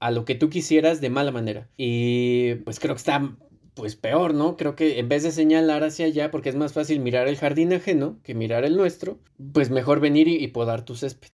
[0.00, 1.68] a lo que tú quisieras de mala manera.
[1.76, 3.36] Y pues creo que está
[3.78, 4.56] pues peor, ¿no?
[4.56, 7.72] Creo que en vez de señalar hacia allá, porque es más fácil mirar el jardín
[7.72, 9.20] ajeno que mirar el nuestro,
[9.52, 11.28] pues mejor venir y, podar tu césped.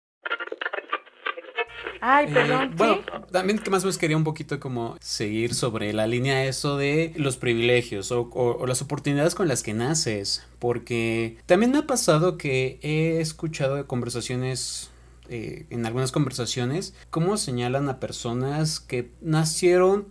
[2.01, 2.73] Ay, eh, perdón.
[2.77, 2.99] bueno,
[3.31, 7.13] también que más o menos quería un poquito como seguir sobre la línea eso de
[7.15, 10.45] los privilegios o, las oportunidades con las que naces.
[10.59, 14.91] Porque también me ha pasado que he escuchado conversaciones
[15.29, 20.09] eh, en algunas conversaciones, cómo señalan a personas que nacieron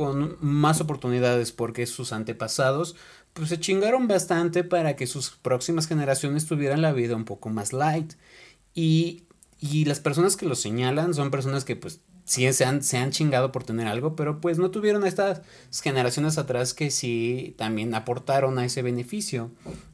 [0.00, 2.96] con más oportunidades porque sus antepasados
[3.34, 7.74] pues se chingaron bastante para que sus próximas generaciones tuvieran la vida un poco más
[7.74, 8.14] light.
[8.72, 9.24] Y,
[9.58, 13.10] y las personas que lo señalan son personas que pues sí se han, se han
[13.10, 15.42] chingado por tener algo, pero pues no tuvieron a estas
[15.82, 19.50] generaciones atrás que sí también aportaron a ese beneficio.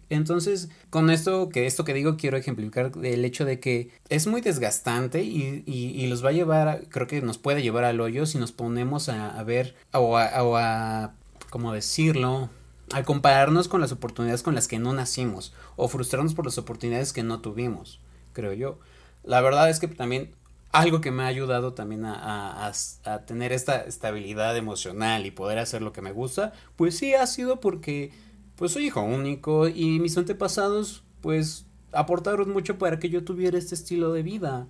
[0.09, 4.41] Entonces, con esto que esto que digo, quiero ejemplificar el hecho de que es muy
[4.41, 8.39] desgastante y, y, los va a llevar, creo que nos puede llevar al hoyo si
[8.39, 11.15] nos ponemos a, ver o a, o a,
[11.51, 12.51] ¿cómo decirlo?
[12.93, 17.13] A compararnos con las oportunidades con las que no nacimos o frustrarnos por las oportunidades
[17.13, 17.99] que no tuvimos,
[18.33, 18.79] creo yo.
[19.25, 20.31] La verdad es que también
[20.77, 22.71] algo que me ha ayudado también a,
[23.05, 27.27] a, tener esta estabilidad emocional y poder hacer lo que me gusta, pues sí ha
[27.27, 28.13] sido porque
[28.57, 33.75] pues soy hijo único y mis antepasados pues aportaron mucho para que yo tuviera este
[33.75, 34.67] estilo de vida.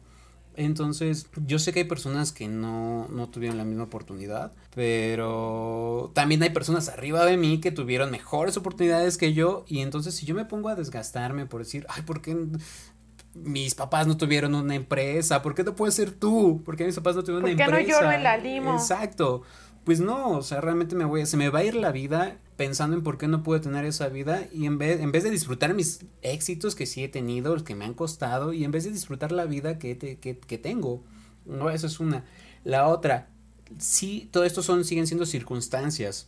[0.56, 6.42] Entonces, yo sé que hay personas que no, no tuvieron la misma oportunidad, pero también
[6.42, 9.66] hay personas arriba de mí que tuvieron mejores oportunidades que yo.
[9.68, 12.38] Y entonces, si yo me pongo a desgastarme por decir, ay, ¿por qué
[13.34, 15.42] mis papás no tuvieron una empresa?
[15.42, 16.62] ¿Por qué no puedes ser tú?
[16.64, 17.70] ¿Por qué mis papás no tuvieron una empresa?
[17.70, 18.72] ¿Por qué no lloro en la limo?
[18.72, 19.42] Exacto.
[19.86, 22.96] Pues no, o sea, realmente me voy se me va a ir la vida pensando
[22.96, 25.74] en por qué no pude tener esa vida y en vez, en vez de disfrutar
[25.74, 28.90] mis éxitos que sí he tenido, los que me han costado, y en vez de
[28.90, 31.04] disfrutar la vida que, que, tengo.
[31.44, 32.24] No, eso es una.
[32.64, 33.28] La otra,
[33.78, 36.26] sí, todo esto son, siguen siendo circunstancias.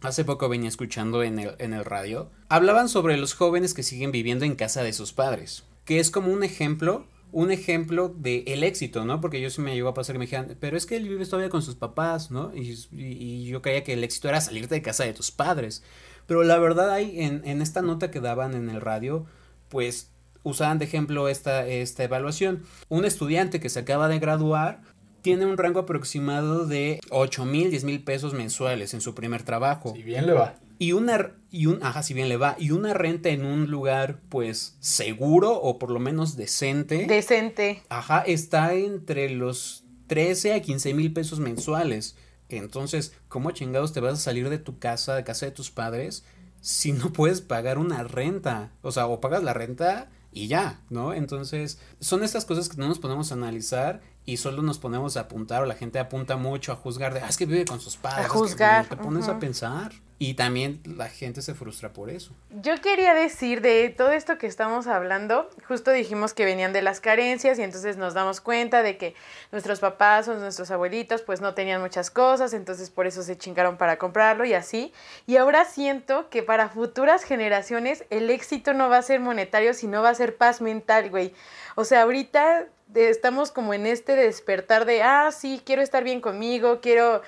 [0.00, 2.30] Hace poco venía escuchando en el, en el radio.
[2.48, 5.64] Hablaban sobre los jóvenes que siguen viviendo en casa de sus padres.
[5.84, 9.20] Que es como un ejemplo un ejemplo de el éxito, ¿no?
[9.20, 11.24] Porque yo sí me llegó a pasar que me dijeron, pero es que él vive
[11.26, 12.52] todavía con sus papás, ¿no?
[12.54, 15.82] Y, y, yo creía que el éxito era salirte de casa de tus padres.
[16.26, 19.26] Pero la verdad hay en, en esta nota que daban en el radio,
[19.68, 20.10] pues
[20.42, 22.62] usaban de ejemplo esta, esta evaluación.
[22.88, 24.80] Un estudiante que se acaba de graduar
[25.22, 29.92] tiene un rango aproximado de 8 mil, 10 mil pesos mensuales en su primer trabajo.
[29.94, 30.54] Si bien le va.
[30.80, 34.18] Y una, y un, ajá, si bien le va, y una renta en un lugar,
[34.30, 37.04] pues, seguro o por lo menos decente.
[37.04, 37.82] Decente.
[37.90, 42.16] Ajá, está entre los 13 a 15 mil pesos mensuales.
[42.48, 46.24] Entonces, ¿cómo chingados te vas a salir de tu casa, de casa de tus padres,
[46.62, 48.72] si no puedes pagar una renta?
[48.80, 51.12] O sea, o pagas la renta y ya, ¿no?
[51.12, 55.62] Entonces, son estas cosas que no nos podemos analizar y solo nos ponemos a apuntar
[55.62, 58.26] o la gente apunta mucho a juzgar de, ah, es que vive con sus padres.
[58.26, 58.86] A juzgar.
[58.86, 62.32] te pones a pensar y también la gente se frustra por eso.
[62.50, 67.00] Yo quería decir de todo esto que estamos hablando, justo dijimos que venían de las
[67.00, 69.14] carencias y entonces nos damos cuenta de que
[69.50, 73.78] nuestros papás o nuestros abuelitos pues no tenían muchas cosas, entonces por eso se chingaron
[73.78, 74.92] para comprarlo y así.
[75.26, 80.02] Y ahora siento que para futuras generaciones el éxito no va a ser monetario, sino
[80.02, 81.32] va a ser paz mental, güey.
[81.76, 86.80] O sea, ahorita estamos como en este despertar de, ah, sí, quiero estar bien conmigo,
[86.80, 87.22] quiero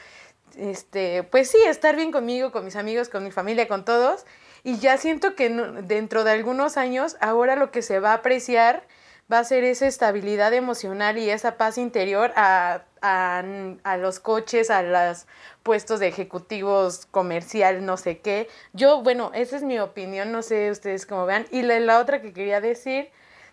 [0.56, 4.24] este, pues sí, estar bien conmigo, con mis amigos, con mi familia, con todos.
[4.64, 8.84] Y ya siento que dentro de algunos años, ahora lo que se va a apreciar
[9.32, 14.82] va a ser esa estabilidad emocional y esa paz interior a, a, los coches, a
[14.82, 15.26] los
[15.62, 18.48] puestos de ejecutivos comercial, no sé qué.
[18.72, 21.46] Yo, bueno, esa es mi opinión, no sé ustedes cómo vean.
[21.50, 23.10] Y la, la otra que quería decir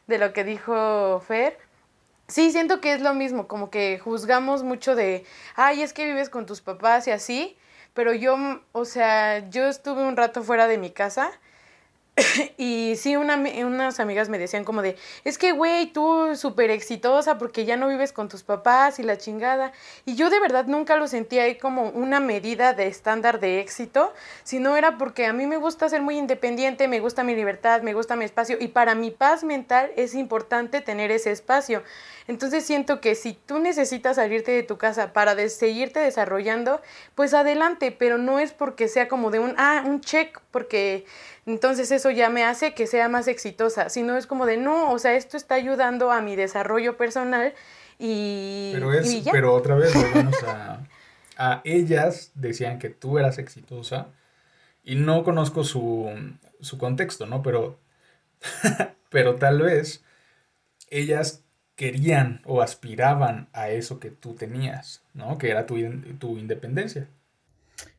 [0.08, 1.58] de lo que dijo Fer,
[2.30, 6.30] Sí, siento que es lo mismo, como que juzgamos mucho de, ay, es que vives
[6.30, 7.58] con tus papás y así,
[7.96, 8.38] pero yo,
[8.72, 11.32] o sea, yo estuve un rato fuera de mi casa
[12.58, 17.38] y sí, una, unas amigas me decían como de, es que, güey, tú súper exitosa
[17.38, 19.72] porque ya no vives con tus papás y la chingada.
[20.06, 24.14] Y yo de verdad nunca lo sentía ahí como una medida de estándar de éxito,
[24.44, 27.94] sino era porque a mí me gusta ser muy independiente, me gusta mi libertad, me
[27.94, 31.84] gusta mi espacio y para mi paz mental es importante tener ese espacio.
[32.30, 36.80] Entonces siento que si tú necesitas salirte de tu casa para seguirte desarrollando,
[37.16, 41.06] pues adelante, pero no es porque sea como de un, ah, un check, porque
[41.48, 45.00] entonces eso ya me hace que sea más exitosa, sino es como de, no, o
[45.00, 47.56] sea, esto está ayudando a mi desarrollo personal
[47.98, 48.74] y...
[48.76, 50.84] Pero, es, pero otra vez volvemos a,
[51.36, 54.10] a ellas, decían que tú eras exitosa
[54.84, 56.08] y no conozco su,
[56.62, 57.42] su contexto, ¿no?
[57.42, 57.80] Pero,
[59.10, 60.04] pero tal vez
[60.92, 61.44] ellas
[61.80, 65.38] querían o aspiraban a eso que tú tenías, ¿no?
[65.38, 65.78] Que era tu,
[66.20, 67.08] tu independencia.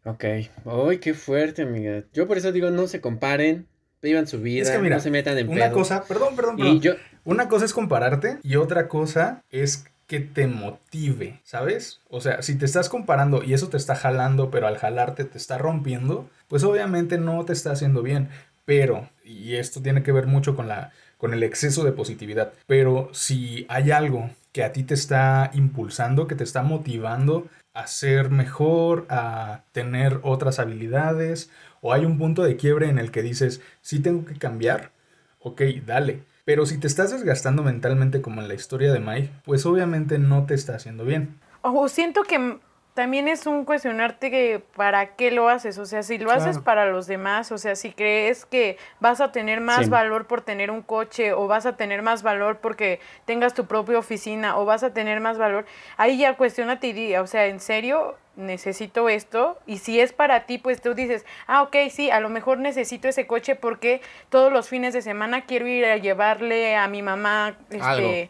[0.05, 0.25] Ok.
[0.67, 2.05] Ay, qué fuerte, amiga.
[2.13, 3.67] Yo por eso digo, no se comparen,
[4.03, 6.99] vivan su vida, no se metan en Una cosa, perdón, perdón, perdón.
[7.25, 12.03] Una cosa es compararte y otra cosa es que te motive, ¿sabes?
[12.11, 15.39] O sea, si te estás comparando y eso te está jalando, pero al jalarte te
[15.39, 18.29] está rompiendo, pues obviamente no te está haciendo bien.
[18.67, 22.53] Pero, y esto tiene que ver mucho con la con el exceso de positividad.
[22.67, 27.87] Pero si hay algo que a ti te está impulsando, que te está motivando a
[27.87, 33.23] ser mejor, a tener otras habilidades, o hay un punto de quiebre en el que
[33.23, 34.91] dices, sí tengo que cambiar,
[35.39, 36.23] ok, dale.
[36.45, 40.47] Pero si te estás desgastando mentalmente como en la historia de Mike, pues obviamente no
[40.47, 41.39] te está haciendo bien.
[41.63, 42.59] O siento que
[43.01, 46.85] también es un cuestionarte que para qué lo haces, o sea, si lo haces para
[46.85, 50.83] los demás, o sea, si crees que vas a tener más valor por tener un
[50.83, 54.93] coche o vas a tener más valor porque tengas tu propia oficina o vas a
[54.93, 55.65] tener más valor,
[55.97, 59.59] ahí ya cuestionate y di, o sea, ¿en serio necesito esto?
[59.65, 63.09] Y si es para ti, pues tú dices, ah, ok, sí, a lo mejor necesito
[63.09, 67.57] ese coche porque todos los fines de semana quiero ir a llevarle a mi mamá,
[67.71, 68.29] este...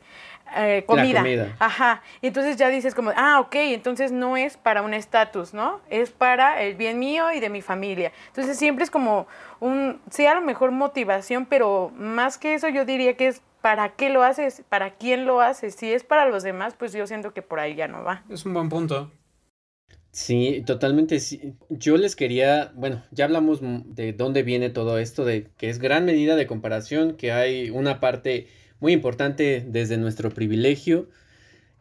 [0.57, 1.25] Eh, comida.
[1.59, 2.03] Ajá.
[2.21, 5.81] Y entonces ya dices como, ah, ok, entonces no es para un estatus, ¿no?
[5.91, 8.13] Es para el bien mío y de mi familia.
[8.29, 9.27] Entonces siempre es como
[9.61, 13.91] un, sí, a lo mejor motivación, pero más que eso yo diría que es para
[13.91, 15.75] qué lo haces, para quién lo haces.
[15.75, 18.25] Si es para los demás, pues yo siento que por ahí ya no va.
[18.29, 19.13] Es un buen punto.
[20.13, 21.21] Sí, totalmente.
[21.21, 21.55] Sí.
[21.69, 26.05] Yo les quería, bueno, ya hablamos de dónde viene todo esto, de que es gran
[26.05, 28.49] medida de comparación, que hay una parte
[28.81, 31.09] muy importante desde nuestro privilegio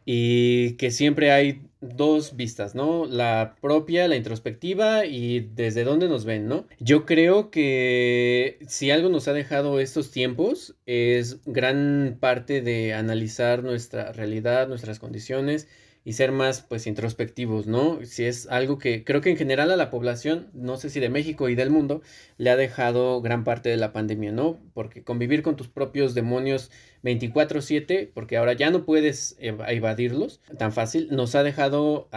[0.04, 3.06] y que siempre hay dos vistas, ¿no?
[3.06, 6.66] La propia, la introspectiva y desde dónde nos ven, ¿no?
[6.78, 13.62] Yo creo que si algo nos ha dejado estos tiempos es gran parte de analizar
[13.62, 15.68] nuestra realidad, nuestras condiciones
[16.04, 17.98] y ser más pues introspectivos, ¿no?
[18.04, 21.10] Si es algo que creo que en general a la población, no sé si de
[21.10, 22.02] México y del mundo,
[22.38, 24.58] le ha dejado gran parte de la pandemia, ¿no?
[24.72, 26.70] Porque convivir con tus propios demonios
[27.02, 32.08] 24/7, porque ahora ya no puedes evadirlos tan fácil, nos ha dejado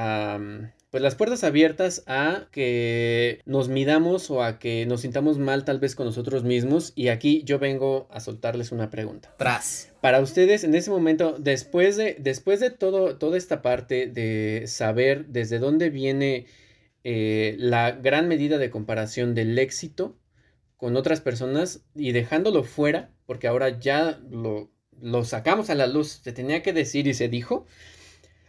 [0.93, 5.79] pues las puertas abiertas a que nos midamos o a que nos sintamos mal tal
[5.79, 6.93] vez con nosotros mismos.
[6.93, 9.33] Y aquí yo vengo a soltarles una pregunta.
[9.39, 9.91] Tras.
[10.01, 15.25] Para ustedes, en ese momento, después de, después de todo, toda esta parte de saber
[15.29, 16.45] desde dónde viene
[17.03, 20.15] eh, la gran medida de comparación del éxito
[20.77, 24.69] con otras personas y dejándolo fuera, porque ahora ya lo,
[25.01, 27.65] lo sacamos a la luz, se tenía que decir y se dijo.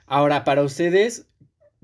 [0.07, 1.26] Ahora, para ustedes,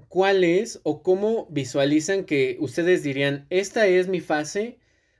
[0.08, 4.78] cuál es o cómo visualizan que ustedes dirían, esta es mi fase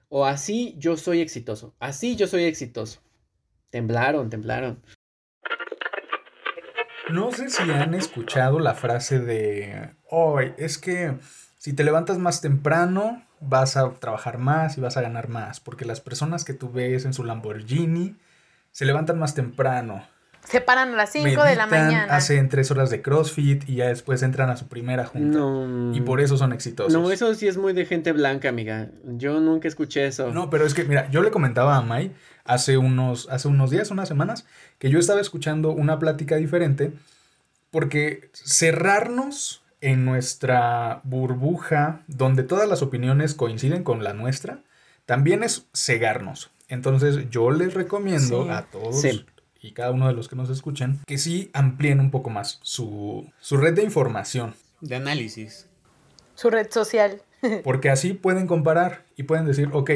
[0.09, 3.01] o así yo soy exitoso, así yo soy exitoso.
[3.71, 4.83] Temblaron, temblaron.
[7.11, 11.17] No sé si han escuchado la frase de, hoy es que
[11.59, 15.85] si te levantas más temprano, vas a trabajar más y vas a ganar más, porque
[15.85, 18.17] las personas que tú ves en su Lamborghini
[18.71, 20.07] se levantan más temprano.
[20.45, 22.15] Se paran a las 5 de la mañana.
[22.15, 25.39] Hacen tres horas de CrossFit y ya después entran a su primera junta.
[25.39, 25.95] No.
[25.95, 26.93] Y por eso son exitosos.
[26.93, 28.89] No, eso sí es muy de gente blanca, amiga.
[29.05, 30.33] Yo nunca escuché eso.
[30.33, 32.13] No, pero es que, mira, yo le comentaba a Mai
[32.45, 34.47] hace unos, hace unos días, unas semanas,
[34.79, 36.93] que yo estaba escuchando una plática diferente
[37.71, 44.63] porque cerrarnos en nuestra burbuja donde todas las opiniones coinciden con la nuestra,
[45.07, 46.51] también es cegarnos.
[46.69, 49.05] Entonces yo les recomiendo a todos
[49.61, 53.31] y cada uno de los que nos escuchan que sí amplíen un poco más su,
[53.41, 54.55] su red de información.
[54.81, 55.69] De análisis.
[56.35, 57.23] Su red social.
[57.65, 59.91] Porque así pueden comparar y pueden decir, ok,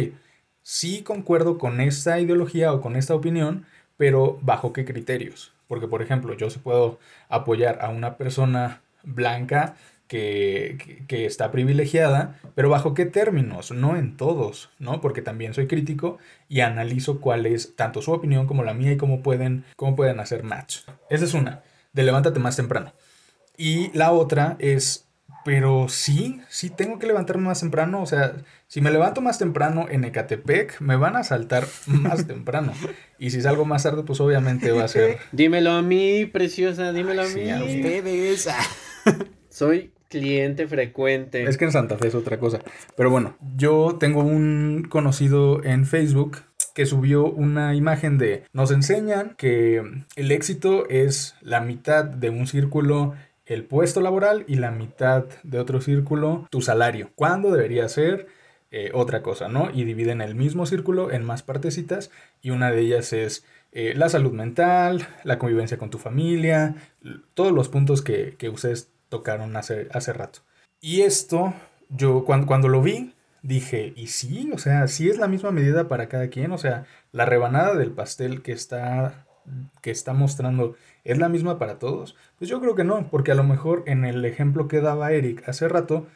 [0.62, 5.53] sí concuerdo con esta ideología o con esta opinión, pero bajo qué criterios.
[5.69, 6.99] Porque, por ejemplo, yo sí puedo
[7.29, 9.77] apoyar a una persona blanca
[10.09, 15.01] que, que, está privilegiada, pero bajo qué términos, no en todos, ¿no?
[15.01, 18.97] Porque también soy crítico y analizo cuál es tanto su opinión como la mía y
[18.97, 20.81] cómo pueden, cómo pueden hacer match.
[21.11, 22.93] Esa es una, de levántate más temprano.
[23.57, 25.07] Y la otra es,
[25.45, 28.35] pero sí, sí tengo que levantarme más temprano, o sea,
[28.67, 32.73] si me levanto más temprano en Ecatepec, me van a saltar más temprano.
[33.19, 35.19] Y si salgo más tarde, pues obviamente va a ser.
[35.33, 37.51] Dímelo a mí, preciosa, dímelo a mí.
[37.51, 38.49] A ustedes.
[39.55, 41.45] Soy cliente frecuente.
[41.45, 42.59] Es que en Santa Fe es otra cosa.
[42.97, 46.39] Pero bueno, yo tengo un conocido en Facebook
[46.75, 49.81] que subió una imagen de nos enseñan que
[50.17, 53.15] el éxito es la mitad de un círculo
[53.47, 57.11] el puesto laboral y la mitad de otro círculo tu salario.
[57.15, 58.27] ¿Cuándo debería ser?
[58.73, 59.71] Eh, otra cosa, ¿no?
[59.73, 62.11] Y dividen el mismo círculo en más partecitas
[62.43, 66.75] y una de ellas es eh, la salud mental, la convivencia con tu familia,
[67.35, 70.41] todos los puntos que, que ustedes tocaron hace, hace rato.
[70.81, 71.55] Y esto,
[71.89, 74.51] yo cuando, cuando lo vi, dije, ¿y sí?
[74.53, 76.51] O sea, sí es la misma medida para cada quien.
[76.53, 79.27] O sea, la rebanada del pastel que está,
[79.83, 82.17] que está mostrando es la misma para todos.
[82.39, 85.49] Pues yo creo que no, porque a lo mejor en el ejemplo que daba Eric
[85.49, 86.07] hace rato,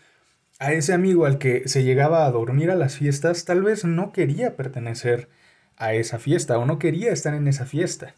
[0.59, 4.12] a ese amigo al que se llegaba a dormir a las fiestas, tal vez no
[4.12, 5.28] quería pertenecer
[5.76, 8.14] a esa fiesta o no quería estar en esa fiesta.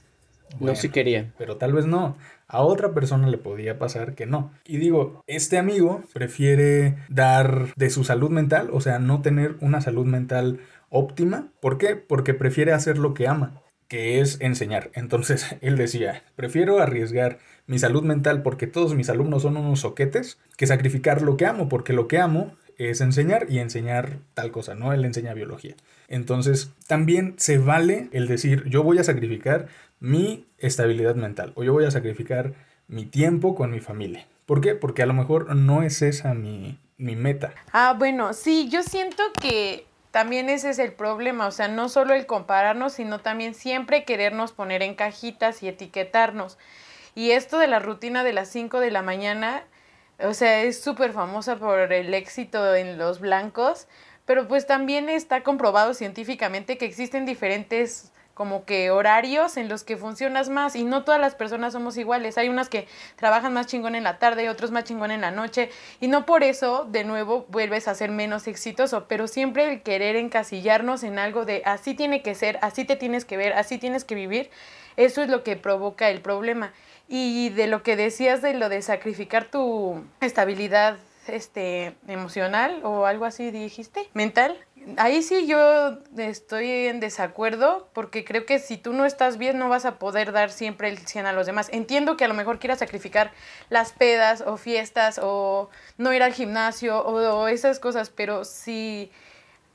[0.58, 1.32] no, sí quería.
[1.36, 2.16] Pero tal vez no.
[2.52, 4.52] A otra persona le podía pasar que no.
[4.66, 9.80] Y digo, este amigo prefiere dar de su salud mental, o sea, no tener una
[9.80, 11.52] salud mental óptima.
[11.60, 11.94] ¿Por qué?
[11.94, 14.90] Porque prefiere hacer lo que ama, que es enseñar.
[14.94, 17.38] Entonces él decía, prefiero arriesgar
[17.68, 21.68] mi salud mental porque todos mis alumnos son unos soquetes, que sacrificar lo que amo,
[21.68, 22.56] porque lo que amo
[22.88, 24.92] es enseñar y enseñar tal cosa, ¿no?
[24.92, 25.74] Él enseña biología.
[26.08, 29.68] Entonces, también se vale el decir, yo voy a sacrificar
[30.00, 32.54] mi estabilidad mental o yo voy a sacrificar
[32.88, 34.26] mi tiempo con mi familia.
[34.46, 34.74] ¿Por qué?
[34.74, 37.52] Porque a lo mejor no es esa mi, mi meta.
[37.72, 42.14] Ah, bueno, sí, yo siento que también ese es el problema, o sea, no solo
[42.14, 46.58] el compararnos, sino también siempre querernos poner en cajitas y etiquetarnos.
[47.14, 49.62] Y esto de la rutina de las 5 de la mañana,
[50.22, 53.86] o sea, es súper famosa por el éxito en los blancos,
[54.26, 59.98] pero pues también está comprobado científicamente que existen diferentes como que horarios en los que
[59.98, 62.38] funcionas más y no todas las personas somos iguales.
[62.38, 65.68] Hay unas que trabajan más chingón en la tarde, otros más chingón en la noche
[66.00, 70.16] y no por eso de nuevo vuelves a ser menos exitoso, pero siempre el querer
[70.16, 74.04] encasillarnos en algo de así tiene que ser, así te tienes que ver, así tienes
[74.04, 74.48] que vivir,
[74.96, 76.72] eso es lo que provoca el problema.
[77.12, 80.96] Y de lo que decías de lo de sacrificar tu estabilidad
[81.26, 84.56] este emocional o algo así dijiste, mental.
[84.96, 89.68] Ahí sí yo estoy en desacuerdo porque creo que si tú no estás bien no
[89.68, 91.68] vas a poder dar siempre el 100 a los demás.
[91.72, 93.32] Entiendo que a lo mejor quieras sacrificar
[93.68, 99.10] las pedas o fiestas o no ir al gimnasio o, o esas cosas, pero si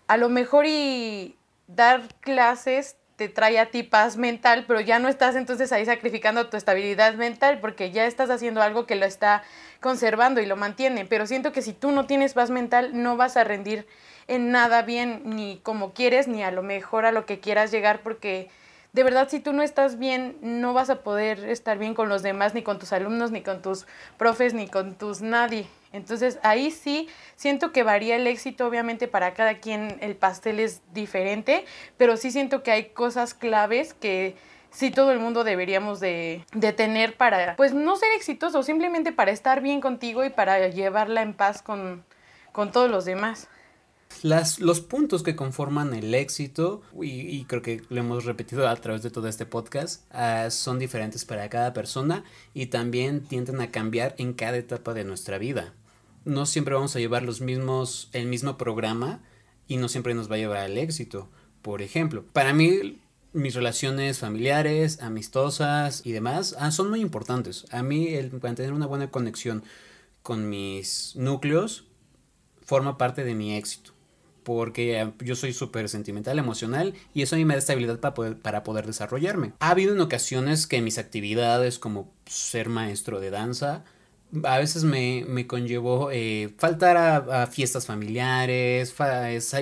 [0.08, 1.36] a lo mejor y
[1.68, 6.50] dar clases te trae a ti paz mental, pero ya no estás entonces ahí sacrificando
[6.50, 9.44] tu estabilidad mental porque ya estás haciendo algo que lo está
[9.80, 11.06] conservando y lo mantiene.
[11.06, 13.88] Pero siento que si tú no tienes paz mental, no vas a rendir
[14.28, 18.02] en nada bien, ni como quieres, ni a lo mejor a lo que quieras llegar,
[18.02, 18.50] porque
[18.96, 22.24] de verdad si tú no estás bien, no vas a poder estar bien con los
[22.24, 23.88] demás, ni con tus alumnos, ni con tus
[24.18, 25.68] profes, ni con tus nadie.
[25.92, 30.82] Entonces ahí sí siento que varía el éxito, obviamente para cada quien el pastel es
[30.94, 31.66] diferente,
[31.98, 34.38] pero sí siento que hay cosas claves que
[34.72, 36.46] sí todo el mundo deberíamos de,
[36.78, 41.34] tener para, pues no ser exitoso, simplemente para estar bien contigo y para llevarla en
[41.34, 42.06] paz con,
[42.54, 43.50] con todos los demás.
[44.24, 49.04] Las, los puntos que conforman el éxito, y, creo que lo hemos repetido a través
[49.04, 54.16] de todo este podcast, ah, son diferentes para cada persona y también tienden a cambiar
[54.18, 55.74] en cada etapa de nuestra vida.
[56.24, 59.22] No siempre vamos a llevar los mismos, el mismo programa
[59.68, 61.30] y no siempre nos va a llevar al éxito.
[61.62, 63.00] Por ejemplo, para mí
[63.34, 67.66] mis relaciones familiares, amistosas y demás ah, son muy importantes.
[67.72, 69.64] A mí el mantener una buena conexión
[70.24, 71.86] con mis núcleos
[72.64, 73.95] forma parte de mi éxito.
[74.46, 78.38] Porque yo soy súper sentimental, emocional y eso a mí me da estabilidad para poder,
[78.38, 79.52] para poder desarrollarme.
[79.60, 83.84] Ha habido en ocasiones que mis actividades como ser maestro de danza
[84.44, 88.94] a veces me, me conllevó eh, faltar a, fiestas familiares,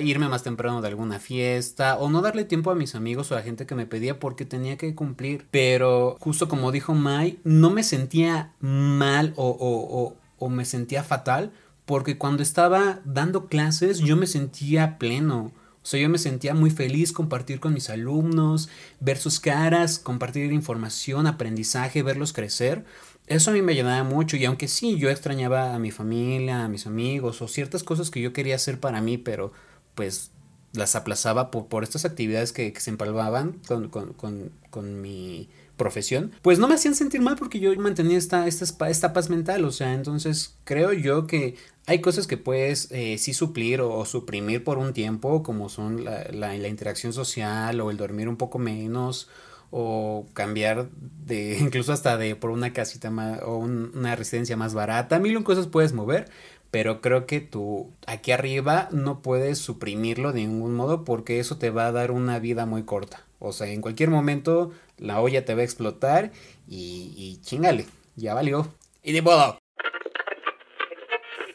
[0.02, 3.38] irme más temprano de alguna fiesta o no darle tiempo a mis amigos o a
[3.38, 5.46] la gente que me pedía porque tenía que cumplir.
[5.50, 11.52] Pero justo como dijo Mai, no me sentía mal o, o, o me sentía fatal
[11.86, 15.52] porque cuando estaba dando clases yo me sentía pleno.
[15.82, 18.70] O sea, yo me sentía muy feliz compartir con mis alumnos,
[19.00, 22.86] ver sus caras, compartir información, aprendizaje, verlos crecer.
[23.26, 26.68] Eso a mí me llenaba mucho y aunque sí, yo extrañaba a mi familia, a
[26.68, 29.52] mis amigos o ciertas cosas que yo quería hacer para mí, pero
[29.94, 30.30] pues
[30.74, 36.32] las aplazaba por, por estas actividades que, se empalmaban con, con, con, con mi profesión,
[36.42, 39.72] pues no me hacían sentir mal porque yo mantenía esta, esta, esta paz mental, o
[39.72, 41.56] sea, entonces creo yo que
[41.86, 46.28] hay cosas que puedes eh, sí suplir o, suprimir por un tiempo, como son la,
[46.32, 49.28] la, interacción social o el dormir un poco menos
[49.70, 50.88] o cambiar
[51.26, 55.66] de incluso hasta de por una casita más o una residencia más barata, mil cosas
[55.66, 56.30] puedes mover,
[56.74, 61.70] pero creo que tú aquí arriba no puedes suprimirlo de ningún modo porque eso te
[61.70, 63.24] va a dar una vida muy corta.
[63.38, 66.32] O sea, en cualquier momento la olla te va a explotar
[66.66, 68.74] y, y chingale, ya valió.
[69.04, 69.60] Y de modo.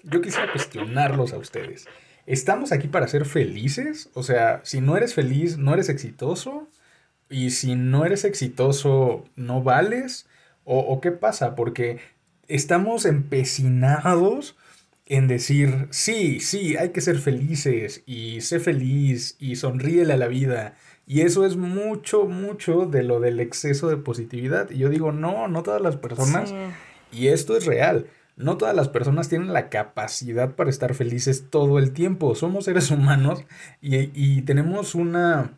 [0.03, 1.85] Yo quisiera cuestionarlos a ustedes.
[2.25, 4.09] ¿Estamos aquí para ser felices?
[4.13, 6.69] O sea, si no eres feliz, no eres exitoso.
[7.29, 10.29] Y si no eres exitoso, no vales.
[10.63, 11.55] ¿O, o qué pasa?
[11.55, 11.99] Porque
[12.47, 14.55] estamos empecinados
[15.09, 20.27] en decir, sí, sí, hay que ser felices y sé feliz y sonríele a la
[20.27, 20.75] vida
[21.09, 24.69] y eso es mucho, mucho de lo del exceso de positividad.
[24.69, 26.53] Y yo digo, no, no todas las personas,
[27.11, 28.05] y esto es real,
[28.37, 32.35] no todas las personas tienen la capacidad para estar felices todo el tiempo.
[32.35, 33.43] Somos seres humanos
[33.81, 35.55] y, tenemos una,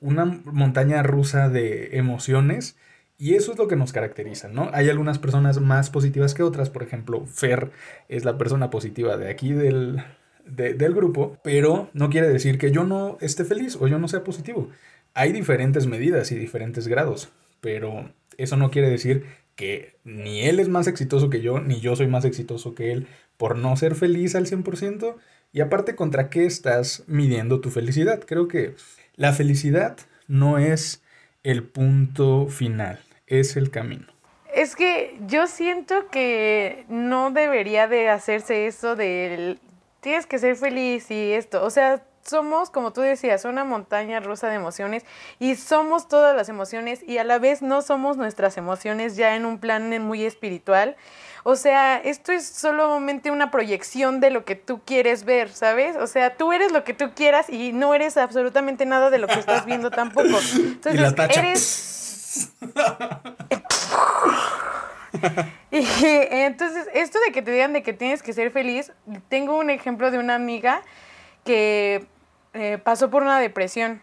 [0.00, 2.78] una montaña rusa de emociones.
[3.24, 4.70] Y eso es lo que nos caracteriza, ¿no?
[4.72, 7.70] Hay algunas personas más positivas que otras, por ejemplo, Fer
[8.08, 10.02] es la persona positiva de aquí del,
[10.44, 14.24] del grupo, pero no quiere decir que yo no esté feliz o yo no sea
[14.24, 14.68] positivo
[15.14, 20.68] hay diferentes medidas y diferentes grados, pero eso no quiere decir que ni él es
[20.68, 23.06] más exitoso que yo, ni yo soy más exitoso que él
[23.36, 25.14] por no ser feliz al 100%.
[25.52, 28.20] Y aparte, ¿contra qué estás midiendo tu felicidad?
[28.26, 28.74] Creo que
[29.14, 29.96] la felicidad
[30.26, 31.02] no es
[31.44, 34.06] el punto final, es el camino.
[34.54, 39.58] Es que yo siento que no debería de hacerse eso de
[40.00, 41.64] tienes que ser feliz y esto.
[41.64, 45.04] O sea, somos, como tú decías, una montaña rusa de emociones
[45.38, 49.44] y somos todas las emociones y a la vez no somos nuestras emociones ya en
[49.44, 50.96] un plan muy espiritual.
[51.42, 55.96] O sea, esto es solamente una proyección de lo que tú quieres ver, ¿sabes?
[55.96, 59.26] O sea, tú eres lo que tú quieras y no eres absolutamente nada de lo
[59.26, 60.28] que estás viendo tampoco.
[60.54, 61.90] Entonces, eres...
[65.70, 68.92] y entonces, esto de que te digan de que tienes que ser feliz,
[69.28, 70.82] tengo un ejemplo de una amiga
[71.44, 72.06] que
[72.52, 74.02] eh, pasó por una depresión.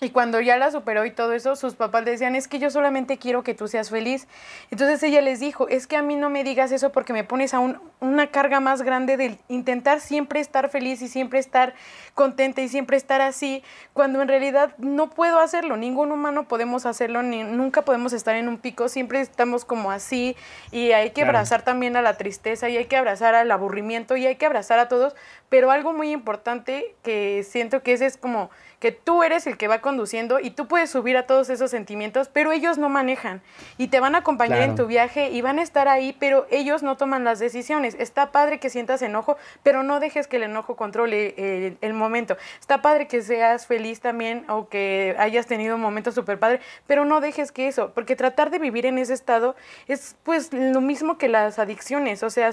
[0.00, 2.70] Y cuando ya la superó y todo eso, sus papás le decían, es que yo
[2.70, 4.28] solamente quiero que tú seas feliz.
[4.70, 7.52] Entonces ella les dijo, es que a mí no me digas eso porque me pones
[7.52, 7.60] a
[8.00, 11.74] una carga más grande de intentar siempre estar feliz y siempre estar
[12.14, 15.76] contenta y siempre estar así, cuando en realidad no puedo hacerlo.
[15.76, 20.36] Ningún humano podemos hacerlo, ni, nunca podemos estar en un pico, siempre estamos como así
[20.70, 24.26] y hay que abrazar también a la tristeza y hay que abrazar al aburrimiento y
[24.26, 25.16] hay que abrazar a todos.
[25.48, 29.68] Pero algo muy importante que siento que ese es como que tú eres el que
[29.68, 33.42] va conduciendo y tú puedes subir a todos esos sentimientos, pero ellos no manejan
[33.76, 36.82] y te van a acompañar en tu viaje y van a estar ahí, pero ellos
[36.82, 37.96] no toman las decisiones.
[37.98, 42.36] Está padre que sientas enojo, pero no dejes que el enojo controle el, el momento.
[42.60, 47.04] Está padre que seas feliz también o que hayas tenido un momento súper padre, pero
[47.04, 49.56] no dejes que eso, porque tratar de vivir en ese estado
[49.88, 52.50] es pues lo mismo que las adicciones, o sea,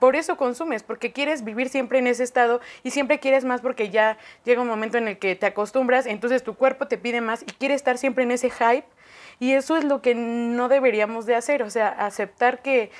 [0.00, 3.90] por eso consumes, porque quieres vivir siempre en ese estado y siempre quieres más porque
[3.90, 7.42] ya llega un momento en el que te acostumbras, entonces tu cuerpo te pide más
[7.42, 8.86] y quiere estar siempre en ese hype
[9.38, 12.90] y eso es lo que no deberíamos de hacer, o sea, aceptar que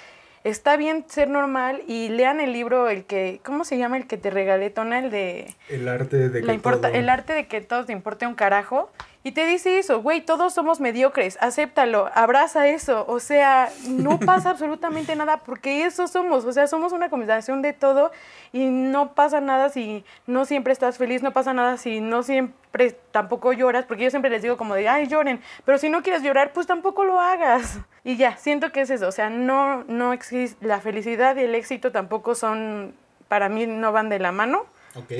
[0.44, 3.96] está bien ser normal y lean el libro, el que, ¿cómo se llama?
[3.96, 5.54] El que te regalé, Tona, el de...
[5.68, 8.90] El arte de que importa, El arte de que todo te importe un carajo.
[9.22, 14.50] Y te dice eso, güey, todos somos mediocres, acéptalo, abraza eso, o sea, no pasa
[14.50, 18.12] absolutamente nada porque eso somos, o sea, somos una combinación de todo
[18.50, 22.96] y no pasa nada si no siempre estás feliz, no pasa nada si no siempre
[23.10, 26.22] tampoco lloras, porque yo siempre les digo como de, ay, lloren, pero si no quieres
[26.22, 27.78] llorar, pues tampoco lo hagas.
[28.02, 31.54] Y ya, siento que es eso, o sea, no, no existe, la felicidad y el
[31.54, 32.94] éxito tampoco son,
[33.28, 34.64] para mí no van de la mano.
[34.94, 35.12] Ok.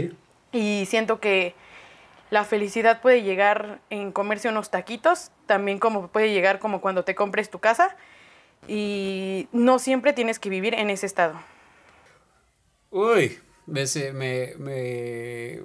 [0.53, 1.55] Y siento que
[2.31, 7.15] la felicidad puede llegar en comerse unos taquitos, también como puede llegar como cuando te
[7.15, 7.97] compres tu casa
[8.69, 11.35] y no siempre tienes que vivir en ese estado.
[12.91, 13.85] Uy, me,
[14.59, 15.63] me...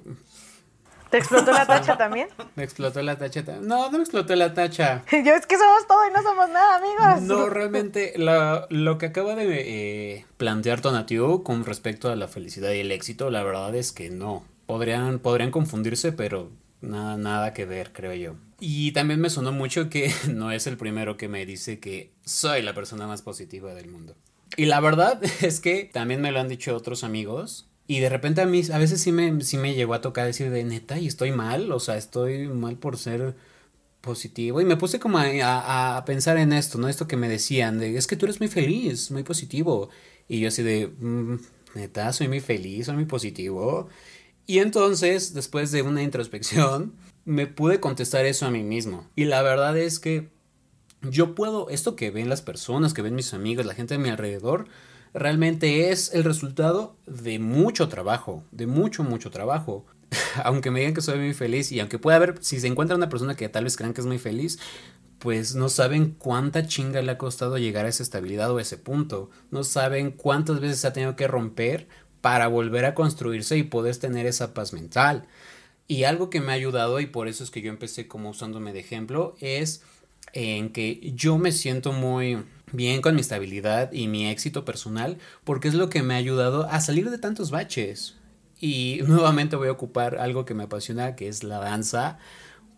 [1.10, 2.28] ¿Te explotó la tacha también?
[2.56, 3.68] Me explotó la tacha también.
[3.68, 5.04] No, no me explotó la tacha.
[5.12, 7.22] Yo es que somos todo y no somos nada, amigos.
[7.22, 12.80] No, realmente lo que acaba de eh, plantear Tonatiuh con respecto a la felicidad y
[12.80, 16.50] el éxito, la verdad es que no podrían, podrían confundirse, pero
[16.80, 18.36] nada, nada que ver, creo yo.
[18.60, 22.62] Y también me sonó mucho que no es el primero que me dice que soy
[22.62, 24.14] la persona más positiva del mundo.
[24.56, 27.68] Y la verdad es que también me lo han dicho otros amigos.
[27.88, 30.50] Y de repente a mí, a veces sí me, sí me llegó a tocar decir
[30.50, 33.36] de neta, y estoy mal, o sea, estoy mal por ser
[34.00, 34.60] positivo.
[34.60, 36.88] Y me puse como a, a, pensar en esto, ¿no?
[36.88, 39.88] Esto que me decían, de es que tú eres muy feliz, muy positivo.
[40.28, 41.36] Y yo así de, mm,
[41.74, 43.88] neta, soy muy feliz, soy muy positivo.
[44.46, 46.94] Y entonces, después de una introspección,
[47.24, 49.08] me pude contestar eso a mí mismo.
[49.16, 50.30] Y la verdad es que
[51.02, 54.08] yo puedo, esto que ven las personas, que ven mis amigos, la gente de mi
[54.08, 54.68] alrededor,
[55.12, 59.86] realmente es el resultado de mucho trabajo, de mucho, mucho trabajo.
[60.44, 63.08] aunque me digan que soy muy feliz y aunque pueda haber, si se encuentra una
[63.08, 64.58] persona que tal vez crean que es muy feliz,
[65.18, 68.76] pues no saben cuánta chinga le ha costado llegar a esa estabilidad o a ese
[68.76, 69.30] punto.
[69.50, 71.88] No saben cuántas veces ha tenido que romper
[72.26, 75.28] para volver a construirse y poder tener esa paz mental.
[75.86, 78.72] Y algo que me ha ayudado, y por eso es que yo empecé como usándome
[78.72, 79.82] de ejemplo, es
[80.32, 82.38] en que yo me siento muy
[82.72, 86.68] bien con mi estabilidad y mi éxito personal, porque es lo que me ha ayudado
[86.68, 88.16] a salir de tantos baches.
[88.58, 92.18] Y nuevamente voy a ocupar algo que me apasiona, que es la danza,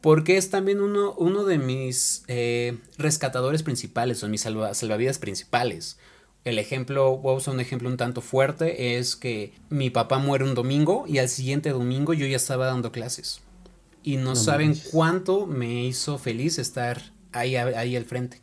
[0.03, 5.96] porque es también uno, uno de mis eh, rescatadores principales, o mis salvavidas principales.
[6.45, 10.45] El ejemplo, voy a usar un ejemplo un tanto fuerte, es que mi papá muere
[10.45, 13.41] un domingo y al siguiente domingo yo ya estaba dando clases.
[14.03, 18.41] Y no, saben cuánto me hizo feliz estar ahí, ahí al frente.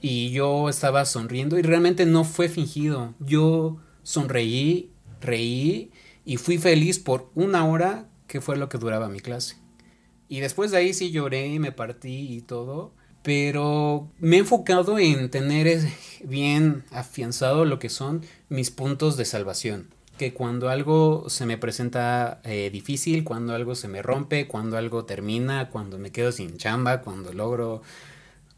[0.00, 3.14] Y yo estaba sonriendo y realmente no fue fingido.
[3.20, 4.90] Yo sonreí,
[5.20, 5.90] reí
[6.24, 9.56] y fui feliz por una hora que fue lo que duraba mi clase.
[10.28, 14.98] Y después de ahí sí lloré y me partí y todo pero me he enfocado
[14.98, 15.80] en tener
[16.24, 19.88] bien afianzado lo que son mis puntos de salvación.
[20.18, 25.04] Que cuando algo se me presenta eh, difícil, cuando algo se me rompe, cuando algo
[25.04, 27.82] termina, cuando me quedo sin chamba, cuando logro,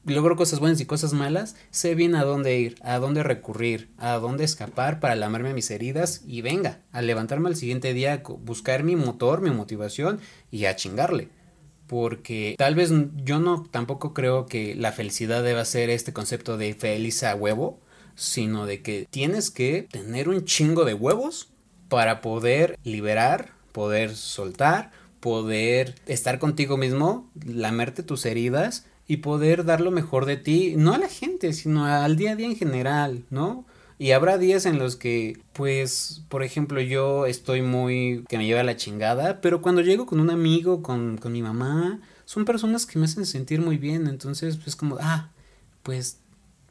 [0.04, 4.14] logro cosas buenas y cosas malas, sé bien a dónde ir, a dónde recurrir, a
[4.14, 8.96] dónde escapar para lamarme mis heridas y venga, a levantarme al siguiente día, buscar mi
[8.96, 11.28] motor, mi motivación y a chingarle
[11.86, 12.90] porque tal vez
[13.24, 17.80] yo no tampoco creo que la felicidad deba ser este concepto de feliz a huevo,
[18.14, 21.50] sino de que tienes que tener un chingo de huevos
[21.88, 29.80] para poder liberar, poder soltar, poder estar contigo mismo, lamerte tus heridas y poder dar
[29.80, 33.24] lo mejor de ti, no a la gente, sino al día a día en general,
[33.30, 33.66] ¿no?
[33.98, 38.62] Y habrá días en los que, pues, por ejemplo, yo estoy muy que me lleva
[38.64, 42.98] la chingada, pero cuando llego con un amigo, con, con mi mamá, son personas que
[42.98, 44.08] me hacen sentir muy bien.
[44.08, 45.30] Entonces, pues como, ah,
[45.82, 46.18] pues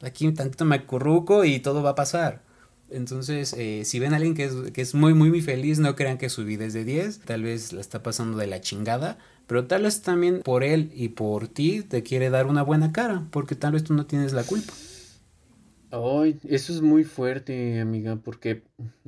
[0.02, 2.42] aquí tantito me acurruco y todo va a pasar.
[2.90, 5.96] Entonces, eh, si ven a alguien que es, que es muy, muy, muy feliz, no
[5.96, 9.18] crean que su vida es de 10, tal vez la está pasando de la chingada,
[9.46, 13.24] pero tal vez también por él y por ti te quiere dar una buena cara,
[13.30, 14.72] porque tal vez tú no tienes la culpa.
[15.96, 18.62] Ay, eso es muy fuerte, amiga, porque,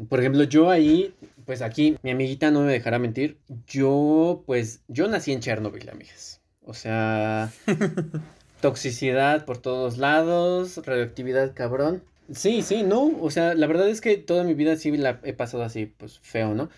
[0.09, 1.13] por ejemplo, yo ahí,
[1.45, 6.41] pues aquí, mi amiguita no me dejará mentir, yo, pues, yo nací en Chernobyl, amigas.
[6.63, 7.51] O sea,
[8.61, 12.05] toxicidad por todos lados, radioactividad cabrón.
[12.33, 15.33] Sí, sí, no, o sea, la verdad es que toda mi vida sí la he
[15.33, 16.71] pasado así, pues, feo, ¿no?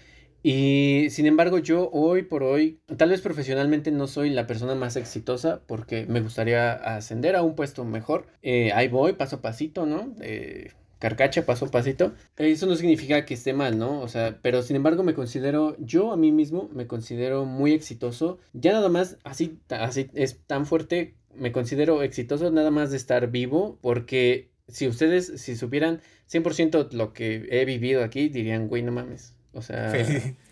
[0.43, 4.97] Y sin embargo, yo hoy por hoy, tal vez profesionalmente no soy la persona más
[4.97, 8.27] exitosa porque me gustaría ascender a un puesto mejor.
[8.43, 10.15] Eh, ahí voy, paso a pasito, ¿no?
[10.21, 12.13] Eh, carcacha, paso a pasito.
[12.37, 14.01] Eso no significa que esté mal, ¿no?
[14.01, 18.39] O sea, pero sin embargo me considero, yo a mí mismo me considero muy exitoso.
[18.53, 23.31] Ya nada más, así, así es tan fuerte, me considero exitoso nada más de estar
[23.31, 28.93] vivo porque si ustedes, si supieran 100% lo que he vivido aquí, dirían, güey, no
[28.93, 29.38] mames.
[29.53, 29.93] O sea...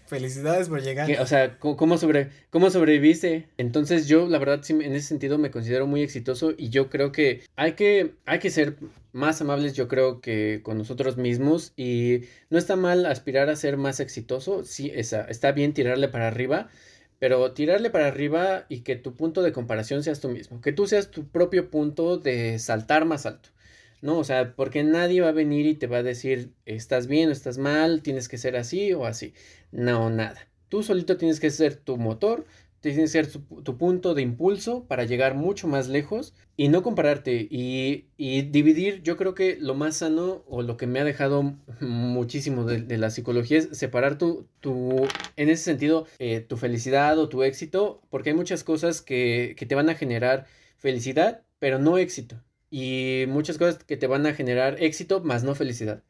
[0.07, 1.11] Felicidades por llegar.
[1.21, 3.49] o sea, ¿cómo, sobre, ¿cómo sobreviviste?
[3.59, 7.11] Entonces yo, la verdad, sí, en ese sentido me considero muy exitoso y yo creo
[7.11, 8.77] que hay que, hay que ser
[9.13, 12.21] más amables, yo creo que con nosotros mismos y
[12.51, 16.69] no está mal aspirar a ser más exitoso, sí, esa, está bien tirarle para arriba,
[17.19, 20.87] pero tirarle para arriba y que tu punto de comparación seas tú mismo, que tú
[20.87, 23.49] seas tu propio punto de saltar más alto.
[24.03, 24.19] ¿No?
[24.19, 27.33] O sea, porque nadie va a venir y te va a decir, estás bien o
[27.33, 29.35] estás mal, tienes que ser así o así.
[29.73, 30.49] No, nada.
[30.69, 32.47] Tú solito tienes que ser tu motor,
[32.81, 37.47] tienes que ser tu, punto de impulso para llegar mucho más lejos y no compararte
[37.51, 39.03] y, dividir.
[39.03, 43.11] Yo creo que lo más sano o lo que me ha dejado muchísimo de, la
[43.11, 48.31] psicología es separar tu, tu en ese sentido, eh, tu felicidad o tu éxito, porque
[48.31, 50.47] hay muchas cosas que, que te van a generar
[50.79, 52.41] felicidad, pero no éxito
[52.71, 56.03] y muchas cosas que te van a generar éxito más no felicidad.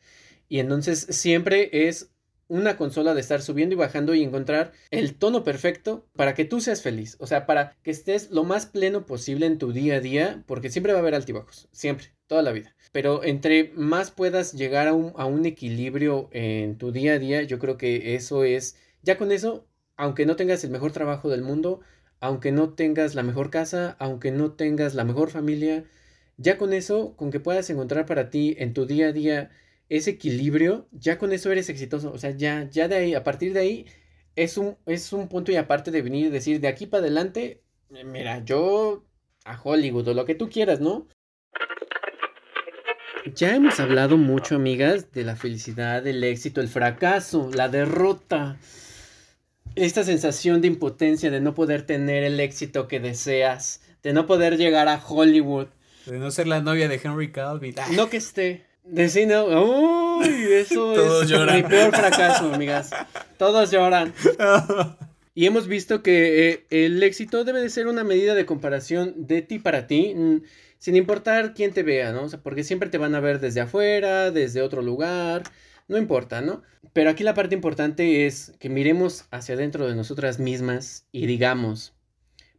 [0.48, 2.10] Y entonces siempre es
[2.48, 6.60] una consola de estar subiendo y bajando y encontrar el tono perfecto para que tú
[6.60, 7.16] seas feliz.
[7.18, 10.70] O sea, para que estés lo más pleno posible en tu día a día, porque
[10.70, 12.74] siempre va a haber altibajos, siempre, toda la vida.
[12.92, 17.42] Pero entre más puedas llegar a un, a un equilibrio en tu día a día,
[17.42, 21.42] yo creo que eso es, ya con eso, aunque no tengas el mejor trabajo del
[21.42, 21.80] mundo,
[22.20, 25.84] aunque no tengas la mejor casa, aunque no tengas la mejor familia,
[26.36, 29.50] ya con eso, con que puedas encontrar para ti en tu día a día
[29.88, 32.12] ese equilibrio, ya con eso eres exitoso.
[32.12, 33.86] O sea, ya, ya de ahí, a partir de ahí,
[34.34, 37.62] es un, es un punto y aparte de venir y decir, de aquí para adelante,
[37.94, 39.04] eh, mira, yo
[39.44, 41.06] a Hollywood o lo que tú quieras, ¿no?
[43.34, 48.56] Ya hemos hablado mucho, amigas, de la felicidad, el éxito, el fracaso, la derrota.
[49.74, 54.56] Esta sensación de impotencia, de no poder tener el éxito que deseas, de no poder
[54.56, 55.68] llegar a Hollywood.
[56.06, 57.74] De no ser la novia de Henry Calvin.
[57.94, 58.64] No que esté.
[58.84, 59.46] De sí, no.
[59.46, 62.90] Uy, eso es mi peor fracaso, amigas.
[63.36, 64.14] Todos lloran.
[65.38, 69.42] Y hemos visto que eh, el éxito debe de ser una medida de comparación de
[69.42, 70.36] ti para ti, mm,
[70.78, 72.22] sin importar quién te vea, ¿no?
[72.22, 75.42] O sea, porque siempre te van a ver desde afuera, desde otro lugar,
[75.88, 76.62] no importa, ¿no?
[76.94, 81.92] Pero aquí la parte importante es que miremos hacia adentro de nosotras mismas y digamos,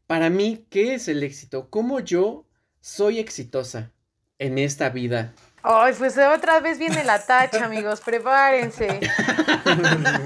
[0.05, 1.71] para mí, ¿qué es el éxito?
[1.71, 2.46] ¿Cómo yo
[2.87, 3.91] soy exitosa
[4.39, 5.33] en esta vida?
[5.61, 9.01] Ay, pues otra vez viene la tacha, amigos, prepárense.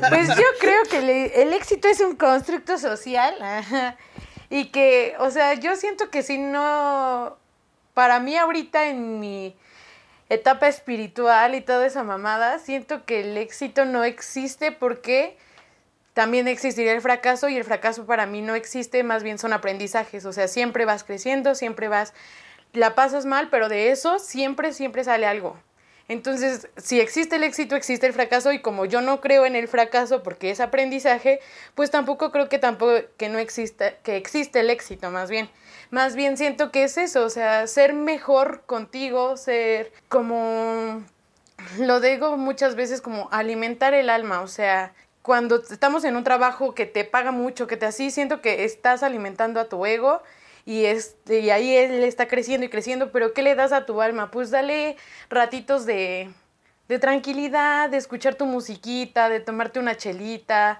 [0.10, 1.00] Pues yo creo que
[1.42, 3.34] el éxito es un constructo social
[4.52, 7.36] y que, o sea, yo siento que si no,
[7.96, 9.56] para mí ahorita en mi
[10.30, 15.36] etapa espiritual y toda esa mamada, siento que el éxito no existe porque
[16.14, 20.26] también existiría el fracaso y el fracaso para mí no existe, más bien son aprendizajes,
[20.26, 22.14] o sea, siempre vas creciendo, siempre vas
[22.74, 25.58] la pasas mal, pero de eso siempre, siempre sale algo.
[26.08, 29.70] Entonces, si existe el éxito, existe el fracaso y como yo no creo en el
[29.70, 31.40] fracaso porque es aprendizaje,
[31.74, 35.50] pues tampoco creo que tampoco que no exista que existe el éxito, más bien.
[35.90, 41.02] Más bien siento que es eso, o sea, ser mejor contigo, ser como
[41.80, 46.74] lo digo muchas veces como alimentar el alma, o sea, cuando estamos en un trabajo
[46.74, 50.22] que te paga mucho, que te así, siento que estás alimentando a tu ego
[50.66, 54.02] y, este, y ahí él está creciendo y creciendo, pero ¿qué le das a tu
[54.02, 54.32] alma?
[54.32, 54.98] Pues dale
[55.30, 56.30] ratitos de,
[56.88, 60.80] de tranquilidad, de escuchar tu musiquita, de tomarte una chelita,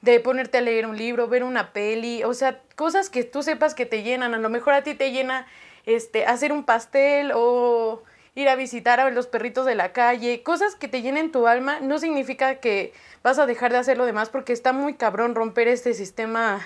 [0.00, 3.74] de ponerte a leer un libro, ver una peli, o sea, cosas que tú sepas
[3.74, 5.46] que te llenan, a lo mejor a ti te llena
[5.86, 8.02] este, hacer un pastel o
[8.34, 11.80] ir a visitar a los perritos de la calle, cosas que te llenen tu alma,
[11.80, 15.68] no significa que vas a dejar de hacer lo demás porque está muy cabrón romper
[15.68, 16.60] este sistema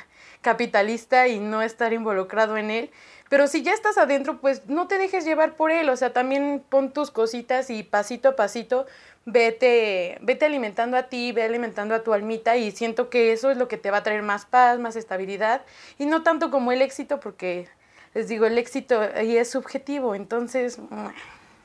[0.47, 2.91] capitalista y no estar involucrado en él.
[3.29, 6.63] Pero si ya estás adentro, pues no te dejes llevar por él, o sea, también
[6.69, 8.87] pon tus cositas y pasito a pasito
[9.25, 13.57] vete, vete alimentando a ti, ve alimentando a tu almita y siento que eso es
[13.57, 15.63] lo que te va a traer más paz, más estabilidad
[15.99, 17.67] y no tanto como el éxito porque
[18.15, 20.79] les digo, el éxito ahí es subjetivo, entonces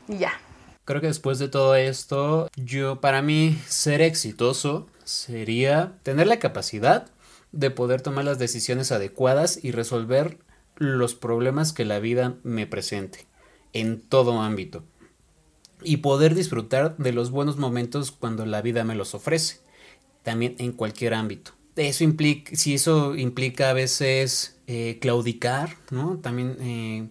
[0.08, 0.34] ya.
[0.86, 7.06] Creo que después de todo esto, yo para mí ser exitoso sería tener la capacidad
[7.52, 10.40] de poder tomar las decisiones adecuadas y resolver
[10.76, 13.28] los problemas que la vida me presente
[13.74, 14.84] en todo ámbito.
[15.84, 19.60] Y poder disfrutar de los buenos momentos cuando la vida me los ofrece
[20.24, 21.52] también en cualquier ámbito.
[21.76, 27.08] Eso implica si eso implica a veces eh, claudicar no también eh,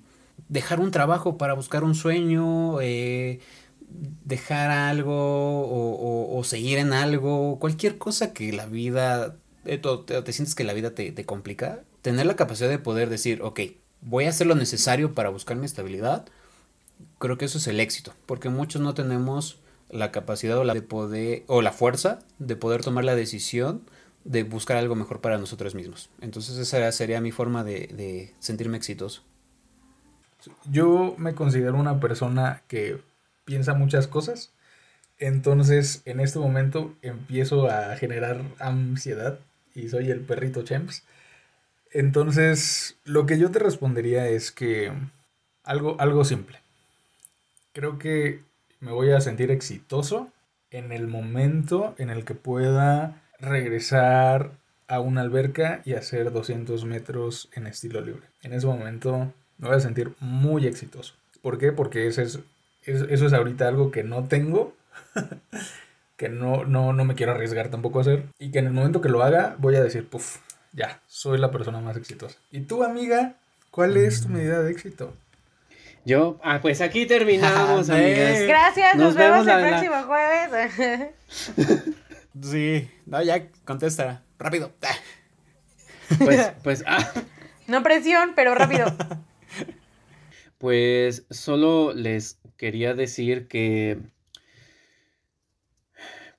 [0.48, 3.40] dejar un trabajo para buscar un sueño eh,
[3.88, 10.54] dejar algo o, o, seguir en algo cualquier cosa que la vida eh, te, sientes
[10.54, 13.60] que la vida te, te, complica, tener la capacidad de poder decir, ok,
[14.00, 16.26] voy a hacer lo necesario para buscar mi estabilidad,
[17.18, 19.58] creo que eso es el éxito, porque muchos no tenemos
[19.90, 23.82] la capacidad o la de poder o la fuerza de poder tomar la decisión
[24.24, 26.10] de buscar algo mejor para nosotros mismos.
[26.20, 29.22] Entonces esa sería mi forma de, de sentirme exitoso.
[30.70, 33.00] Yo me considero una persona que
[33.44, 34.52] piensa muchas cosas.
[35.18, 39.38] Entonces, en este momento empiezo a generar ansiedad
[39.80, 41.04] y soy el perrito Champs.
[41.92, 44.92] Entonces, lo que yo te respondería es que
[45.64, 46.58] algo, algo simple.
[47.72, 48.42] Creo que
[48.80, 50.30] me voy a sentir exitoso
[50.70, 54.52] en el momento en el que pueda regresar
[54.86, 58.22] a una alberca y hacer 200 metros en estilo libre.
[58.42, 61.14] En ese momento me voy a sentir muy exitoso.
[61.42, 61.72] ¿Por qué?
[61.72, 62.40] Porque ese es,
[62.84, 64.74] eso es ahorita algo que no tengo,
[66.20, 69.00] que no, no, no me quiero arriesgar tampoco a hacer, y que en el momento
[69.00, 70.36] que lo haga voy a decir, puff,
[70.74, 72.36] ya, soy la persona más exitosa.
[72.50, 73.36] ¿Y tú, amiga,
[73.70, 74.32] cuál es tu mm.
[74.32, 75.14] medida de éxito?
[76.04, 78.42] Yo, ah, pues aquí terminamos, amigas.
[78.42, 81.14] Gracias, nos, vemos, el próximo jueves.
[82.42, 84.72] sí, no, ya contesta, rápido.
[86.18, 87.08] Pues, pues, ah.
[87.66, 88.92] No presión, pero rápido.
[90.58, 94.00] Pues solo les quería decir que,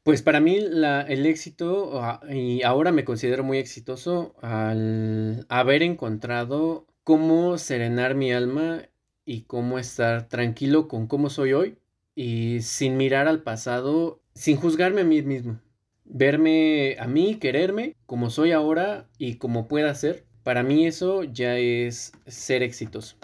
[0.04, 6.88] pues para mí el éxito, ah, y ahora me considero muy exitoso al haber encontrado
[7.04, 8.84] cómo serenar mi alma
[9.26, 11.78] y cómo estar tranquilo con cómo soy hoy
[12.16, 15.60] y sin mirar al pasado, sin juzgarme a mí mismo.
[16.06, 20.26] Verme a mí, quererme como soy ahora y como pueda ser.
[20.44, 23.18] Para mí eso ya es ser exitoso.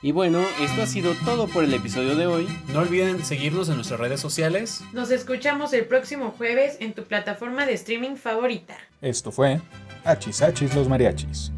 [0.00, 2.46] Y bueno, esto ha sido todo por el episodio de hoy.
[2.68, 4.82] No olviden seguirnos en nuestras redes sociales.
[4.92, 8.76] Nos escuchamos el próximo jueves en tu plataforma de streaming favorita.
[9.02, 9.60] Esto fue
[10.04, 11.50] Hachis Hachis los Mariachis.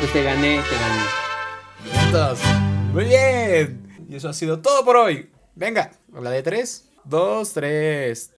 [0.00, 0.76] Pues te gané, te
[2.12, 2.34] gané.
[2.92, 4.06] Muy bien.
[4.08, 5.30] Y eso ha sido todo por hoy.
[5.54, 8.30] Venga, habla de tres, dos, tres.